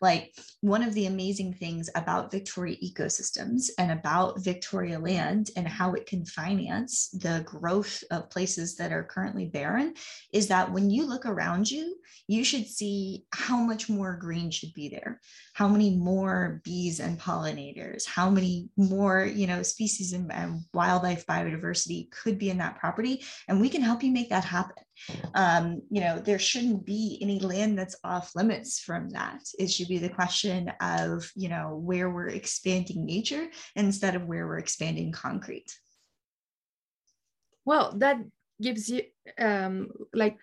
Like 0.00 0.34
one 0.60 0.82
of 0.82 0.94
the 0.94 1.06
amazing 1.06 1.54
things 1.54 1.90
about 1.94 2.30
victoria 2.30 2.76
ecosystems 2.82 3.68
and 3.78 3.92
about 3.92 4.42
victoria 4.42 4.98
land 4.98 5.50
and 5.56 5.66
how 5.68 5.92
it 5.92 6.06
can 6.06 6.24
finance 6.24 7.08
the 7.10 7.42
growth 7.44 8.02
of 8.10 8.30
places 8.30 8.76
that 8.76 8.92
are 8.92 9.04
currently 9.04 9.46
barren 9.46 9.94
is 10.32 10.48
that 10.48 10.72
when 10.72 10.88
you 10.88 11.04
look 11.04 11.26
around 11.26 11.70
you 11.70 11.96
you 12.26 12.44
should 12.44 12.66
see 12.66 13.24
how 13.32 13.58
much 13.58 13.88
more 13.88 14.16
green 14.16 14.50
should 14.50 14.74
be 14.74 14.88
there. 14.88 15.18
How 15.54 15.66
many 15.66 15.96
more 15.96 16.60
bees 16.62 17.00
and 17.00 17.18
pollinators? 17.18 18.06
How 18.06 18.28
many 18.28 18.68
more 18.76 19.24
you 19.24 19.46
know 19.46 19.62
species 19.62 20.12
and, 20.12 20.30
and 20.30 20.60
wildlife 20.74 21.26
biodiversity 21.26 22.10
could 22.10 22.38
be 22.38 22.50
in 22.50 22.58
that 22.58 22.77
property 22.78 23.22
and 23.48 23.60
we 23.60 23.68
can 23.68 23.82
help 23.82 24.02
you 24.02 24.12
make 24.12 24.30
that 24.30 24.44
happen. 24.44 24.82
Um, 25.34 25.82
you 25.90 26.00
know 26.00 26.18
there 26.18 26.38
shouldn't 26.38 26.84
be 26.84 27.18
any 27.20 27.38
land 27.40 27.78
that's 27.78 27.96
off 28.04 28.34
limits 28.34 28.80
from 28.80 29.10
that. 29.10 29.42
It 29.58 29.70
should 29.70 29.88
be 29.88 29.98
the 29.98 30.08
question 30.08 30.72
of 30.80 31.30
you 31.34 31.48
know 31.48 31.80
where 31.82 32.10
we're 32.10 32.28
expanding 32.28 33.04
nature 33.04 33.48
instead 33.76 34.14
of 34.14 34.26
where 34.26 34.46
we're 34.46 34.58
expanding 34.58 35.12
concrete. 35.12 35.70
Well 37.64 37.94
that 37.98 38.18
gives 38.60 38.90
you 38.90 39.02
um, 39.38 39.90
like 40.12 40.38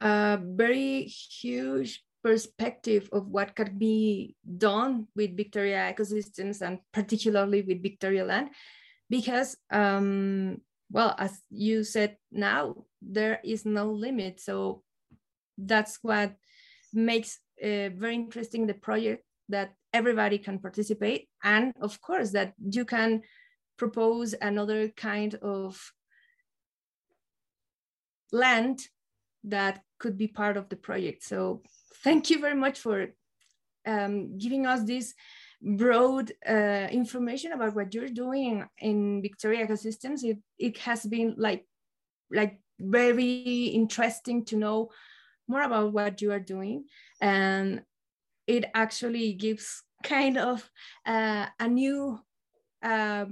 a 0.00 0.38
very 0.40 1.04
huge 1.04 2.04
perspective 2.24 3.08
of 3.12 3.28
what 3.28 3.54
can 3.54 3.76
be 3.76 4.34
done 4.42 5.06
with 5.14 5.36
Victoria 5.36 5.92
ecosystems 5.92 6.62
and 6.62 6.80
particularly 6.90 7.60
with 7.60 7.82
Victoria 7.82 8.24
land 8.24 8.48
because 9.10 9.56
um, 9.70 10.56
well 10.94 11.14
as 11.18 11.42
you 11.50 11.84
said 11.84 12.16
now 12.30 12.74
there 13.02 13.40
is 13.44 13.66
no 13.66 13.90
limit 13.90 14.40
so 14.40 14.82
that's 15.58 15.98
what 16.02 16.34
makes 16.92 17.40
uh, 17.62 17.90
very 17.90 18.14
interesting 18.14 18.66
the 18.66 18.74
project 18.74 19.24
that 19.48 19.74
everybody 19.92 20.38
can 20.38 20.58
participate. 20.58 21.28
And 21.42 21.72
of 21.80 22.00
course 22.00 22.30
that 22.30 22.54
you 22.58 22.84
can 22.84 23.22
propose 23.76 24.34
another 24.40 24.88
kind 24.88 25.34
of 25.36 25.92
land 28.32 28.80
that 29.44 29.82
could 29.98 30.16
be 30.16 30.28
part 30.28 30.56
of 30.56 30.68
the 30.68 30.76
project. 30.76 31.22
So 31.24 31.62
thank 32.02 32.30
you 32.30 32.40
very 32.40 32.54
much 32.56 32.78
for 32.78 33.08
um, 33.86 34.38
giving 34.38 34.66
us 34.66 34.82
this 34.84 35.14
broad 35.64 36.32
uh, 36.48 36.88
information 36.90 37.52
about 37.52 37.74
what 37.74 37.94
you're 37.94 38.08
doing 38.08 38.64
in 38.78 39.22
Victoria 39.22 39.66
ecosystems. 39.66 40.22
It, 40.22 40.38
it 40.58 40.78
has 40.78 41.04
been 41.06 41.34
like, 41.38 41.66
like 42.30 42.60
very 42.78 43.64
interesting 43.74 44.44
to 44.46 44.56
know 44.56 44.90
more 45.48 45.62
about 45.62 45.92
what 45.92 46.20
you 46.20 46.32
are 46.32 46.40
doing. 46.40 46.84
And 47.20 47.82
it 48.46 48.66
actually 48.74 49.32
gives 49.32 49.82
kind 50.02 50.36
of 50.36 50.68
uh, 51.06 51.46
a 51.58 51.68
new 51.68 52.20
uh, 52.82 53.24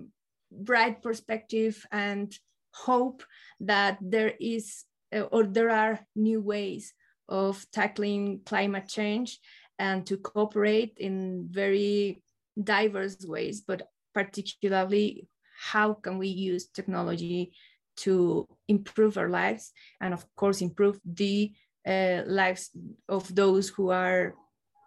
bright 0.51 1.03
perspective 1.03 1.85
and 1.93 2.35
hope 2.75 3.23
that 3.61 3.99
there 4.01 4.33
is 4.41 4.85
uh, 5.15 5.21
or 5.31 5.45
there 5.45 5.71
are 5.71 6.01
new 6.17 6.41
ways 6.41 6.95
of 7.29 7.65
tackling 7.73 8.41
climate 8.47 8.89
change 8.89 9.39
and 9.79 10.07
to 10.07 10.17
cooperate 10.17 10.97
in 10.99 11.49
very 11.51 12.22
diverse 12.61 13.25
ways, 13.27 13.61
but 13.61 13.89
particularly 14.15 15.29
how 15.59 15.95
can 15.95 16.19
we 16.19 16.29
use 16.29 16.67
technology 16.67 17.53
to 17.97 18.49
improve 18.69 19.19
our 19.19 19.29
lives 19.29 19.73
and 20.01 20.15
of 20.15 20.25
course 20.35 20.61
improve 20.61 20.99
the 21.05 21.53
uh, 21.87 22.23
lives 22.27 22.71
of 23.09 23.33
those 23.35 23.69
who 23.69 23.91
are 23.91 24.35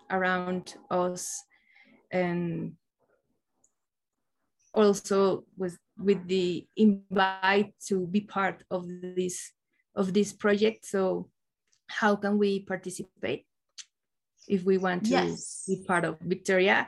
around 0.10 0.76
us. 0.90 1.44
And 2.12 2.74
also 4.74 5.46
with 5.58 5.78
with 5.98 6.28
the 6.28 6.68
invite 6.76 7.74
to 7.88 8.06
be 8.08 8.22
part 8.22 8.64
of 8.70 8.86
this 9.02 9.52
of 9.96 10.14
this 10.14 10.34
project. 10.34 10.86
So 10.86 11.30
how 11.88 12.16
can 12.16 12.38
we 12.38 12.60
participate 12.60 13.46
if 14.48 14.64
we 14.64 14.78
want 14.78 15.06
to 15.06 15.12
yes. 15.12 15.64
be 15.68 15.84
part 15.88 16.06
of 16.06 16.20
victoria 16.20 16.88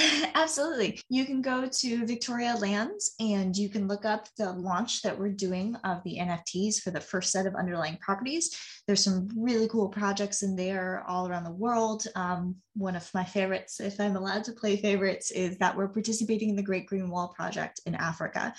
Absolutely. 0.34 1.00
You 1.08 1.24
can 1.24 1.42
go 1.42 1.68
to 1.68 2.06
Victoria 2.06 2.56
Lands 2.56 3.14
and 3.20 3.56
you 3.56 3.68
can 3.68 3.88
look 3.88 4.04
up 4.04 4.28
the 4.36 4.52
launch 4.52 5.02
that 5.02 5.18
we're 5.18 5.30
doing 5.30 5.76
of 5.84 6.02
the 6.04 6.18
NFTs 6.18 6.80
for 6.80 6.90
the 6.90 7.00
first 7.00 7.32
set 7.32 7.46
of 7.46 7.54
underlying 7.54 7.98
properties. 8.00 8.56
There's 8.86 9.04
some 9.04 9.28
really 9.36 9.68
cool 9.68 9.88
projects 9.88 10.42
in 10.42 10.56
there 10.56 11.04
all 11.06 11.28
around 11.28 11.44
the 11.44 11.52
world. 11.52 12.06
Um, 12.14 12.56
one 12.74 12.96
of 12.96 13.08
my 13.14 13.24
favorites, 13.24 13.80
if 13.80 14.00
I'm 14.00 14.16
allowed 14.16 14.44
to 14.44 14.52
play 14.52 14.76
favorites, 14.76 15.30
is 15.30 15.58
that 15.58 15.76
we're 15.76 15.88
participating 15.88 16.50
in 16.50 16.56
the 16.56 16.62
Great 16.62 16.86
Green 16.86 17.10
Wall 17.10 17.28
project 17.36 17.80
in 17.84 17.94
Africa, 17.94 18.54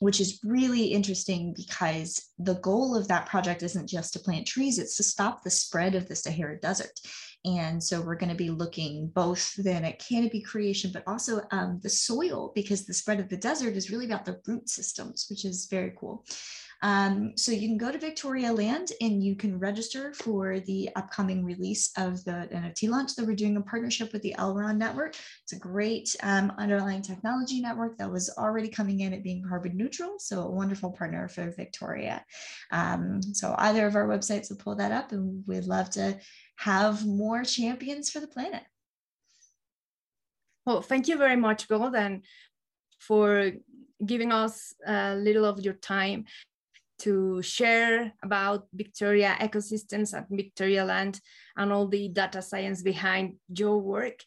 which 0.00 0.20
is 0.20 0.40
really 0.44 0.86
interesting 0.86 1.54
because 1.56 2.22
the 2.38 2.54
goal 2.54 2.96
of 2.96 3.08
that 3.08 3.26
project 3.26 3.62
isn't 3.62 3.88
just 3.88 4.12
to 4.12 4.20
plant 4.20 4.46
trees, 4.46 4.78
it's 4.78 4.96
to 4.98 5.02
stop 5.02 5.42
the 5.42 5.50
spread 5.50 5.94
of 5.94 6.08
the 6.08 6.14
Sahara 6.14 6.58
Desert. 6.58 7.00
And 7.44 7.82
so 7.82 8.00
we're 8.00 8.14
going 8.16 8.30
to 8.30 8.34
be 8.34 8.50
looking 8.50 9.08
both 9.08 9.54
then 9.56 9.84
at 9.84 9.98
canopy 9.98 10.40
creation, 10.40 10.90
but 10.92 11.04
also 11.06 11.42
um, 11.50 11.78
the 11.82 11.90
soil, 11.90 12.52
because 12.54 12.86
the 12.86 12.94
spread 12.94 13.20
of 13.20 13.28
the 13.28 13.36
desert 13.36 13.76
is 13.76 13.90
really 13.90 14.06
about 14.06 14.24
the 14.24 14.40
root 14.46 14.68
systems, 14.68 15.26
which 15.28 15.44
is 15.44 15.66
very 15.70 15.92
cool. 15.98 16.24
Um, 16.84 17.32
so 17.36 17.50
you 17.50 17.66
can 17.66 17.78
go 17.78 17.90
to 17.90 17.98
Victoria 17.98 18.52
Land 18.52 18.92
and 19.00 19.24
you 19.24 19.36
can 19.36 19.58
register 19.58 20.12
for 20.12 20.60
the 20.60 20.90
upcoming 20.96 21.42
release 21.42 21.90
of 21.96 22.22
the 22.24 22.46
NFT 22.52 22.90
launch 22.90 23.16
that 23.16 23.26
we're 23.26 23.34
doing 23.34 23.56
in 23.56 23.62
partnership 23.62 24.12
with 24.12 24.20
the 24.20 24.34
Elrond 24.38 24.76
Network. 24.76 25.16
It's 25.42 25.54
a 25.54 25.58
great 25.58 26.14
um, 26.22 26.52
underlying 26.58 27.00
technology 27.00 27.62
network 27.62 27.96
that 27.96 28.10
was 28.10 28.28
already 28.36 28.68
coming 28.68 29.00
in 29.00 29.14
at 29.14 29.22
being 29.22 29.42
carbon 29.48 29.78
neutral. 29.78 30.16
So 30.18 30.42
a 30.42 30.50
wonderful 30.50 30.92
partner 30.92 31.26
for 31.26 31.50
Victoria. 31.56 32.22
Um, 32.70 33.22
so 33.22 33.54
either 33.56 33.86
of 33.86 33.96
our 33.96 34.06
websites 34.06 34.50
will 34.50 34.58
pull 34.58 34.76
that 34.76 34.92
up 34.92 35.12
and 35.12 35.42
we'd 35.46 35.64
love 35.64 35.88
to 35.90 36.18
have 36.56 37.06
more 37.06 37.44
champions 37.44 38.10
for 38.10 38.20
the 38.20 38.26
planet. 38.26 38.62
Well, 40.66 40.82
thank 40.82 41.08
you 41.08 41.18
very 41.18 41.36
much, 41.36 41.68
Golden, 41.68 42.22
for 42.98 43.52
giving 44.04 44.32
us 44.32 44.74
a 44.86 45.14
little 45.14 45.44
of 45.44 45.60
your 45.60 45.74
time 45.74 46.24
to 47.00 47.42
share 47.42 48.12
about 48.22 48.66
Victoria 48.72 49.36
ecosystems 49.40 50.16
at 50.16 50.26
Victoria 50.30 50.84
Land 50.84 51.20
and 51.56 51.72
all 51.72 51.86
the 51.86 52.08
data 52.08 52.40
science 52.40 52.82
behind 52.82 53.34
your 53.54 53.78
work. 53.78 54.20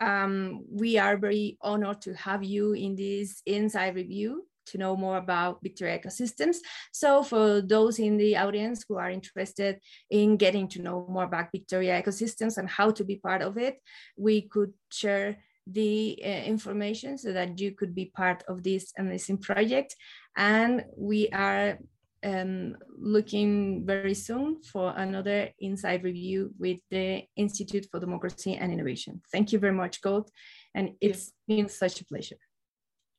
Um, 0.00 0.64
we 0.70 0.98
are 0.98 1.16
very 1.16 1.56
honored 1.60 2.02
to 2.02 2.14
have 2.14 2.42
you 2.42 2.72
in 2.72 2.96
this 2.96 3.42
inside 3.46 3.94
review 3.94 4.46
to 4.66 4.78
know 4.78 4.96
more 4.96 5.16
about 5.16 5.62
Victoria 5.62 5.98
ecosystems. 5.98 6.56
So 6.92 7.22
for 7.22 7.60
those 7.60 7.98
in 7.98 8.16
the 8.16 8.36
audience 8.36 8.84
who 8.88 8.96
are 8.96 9.10
interested 9.10 9.80
in 10.10 10.36
getting 10.36 10.68
to 10.68 10.82
know 10.82 11.06
more 11.08 11.24
about 11.24 11.52
Victoria 11.52 12.02
ecosystems 12.02 12.58
and 12.58 12.68
how 12.68 12.90
to 12.90 13.04
be 13.04 13.16
part 13.16 13.42
of 13.42 13.56
it, 13.58 13.76
we 14.16 14.42
could 14.42 14.72
share 14.92 15.38
the 15.66 16.18
uh, 16.24 16.28
information 16.28 17.18
so 17.18 17.32
that 17.32 17.58
you 17.58 17.72
could 17.72 17.94
be 17.94 18.06
part 18.06 18.44
of 18.48 18.62
this 18.62 18.92
amazing 18.98 19.38
project. 19.38 19.96
And 20.36 20.84
we 20.96 21.28
are 21.30 21.78
um, 22.24 22.76
looking 22.98 23.84
very 23.84 24.14
soon 24.14 24.62
for 24.62 24.92
another 24.96 25.50
inside 25.60 26.04
review 26.04 26.52
with 26.58 26.78
the 26.90 27.24
Institute 27.36 27.86
for 27.90 28.00
Democracy 28.00 28.54
and 28.54 28.72
Innovation. 28.72 29.22
Thank 29.32 29.52
you 29.52 29.58
very 29.58 29.72
much, 29.72 30.00
Gold. 30.00 30.30
And 30.74 30.90
it's 31.00 31.32
been 31.46 31.68
such 31.68 32.00
a 32.00 32.04
pleasure. 32.04 32.36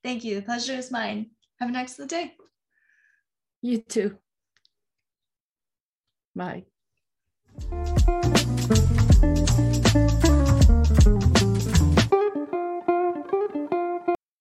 Thank 0.04 0.24
you. 0.24 0.36
The 0.36 0.42
pleasure 0.42 0.74
is 0.74 0.92
mine. 0.92 1.32
Have 1.60 1.70
an 1.70 1.76
excellent 1.76 2.12
day. 2.12 2.36
You 3.62 3.80
too. 3.80 4.18
Bye. 6.36 6.66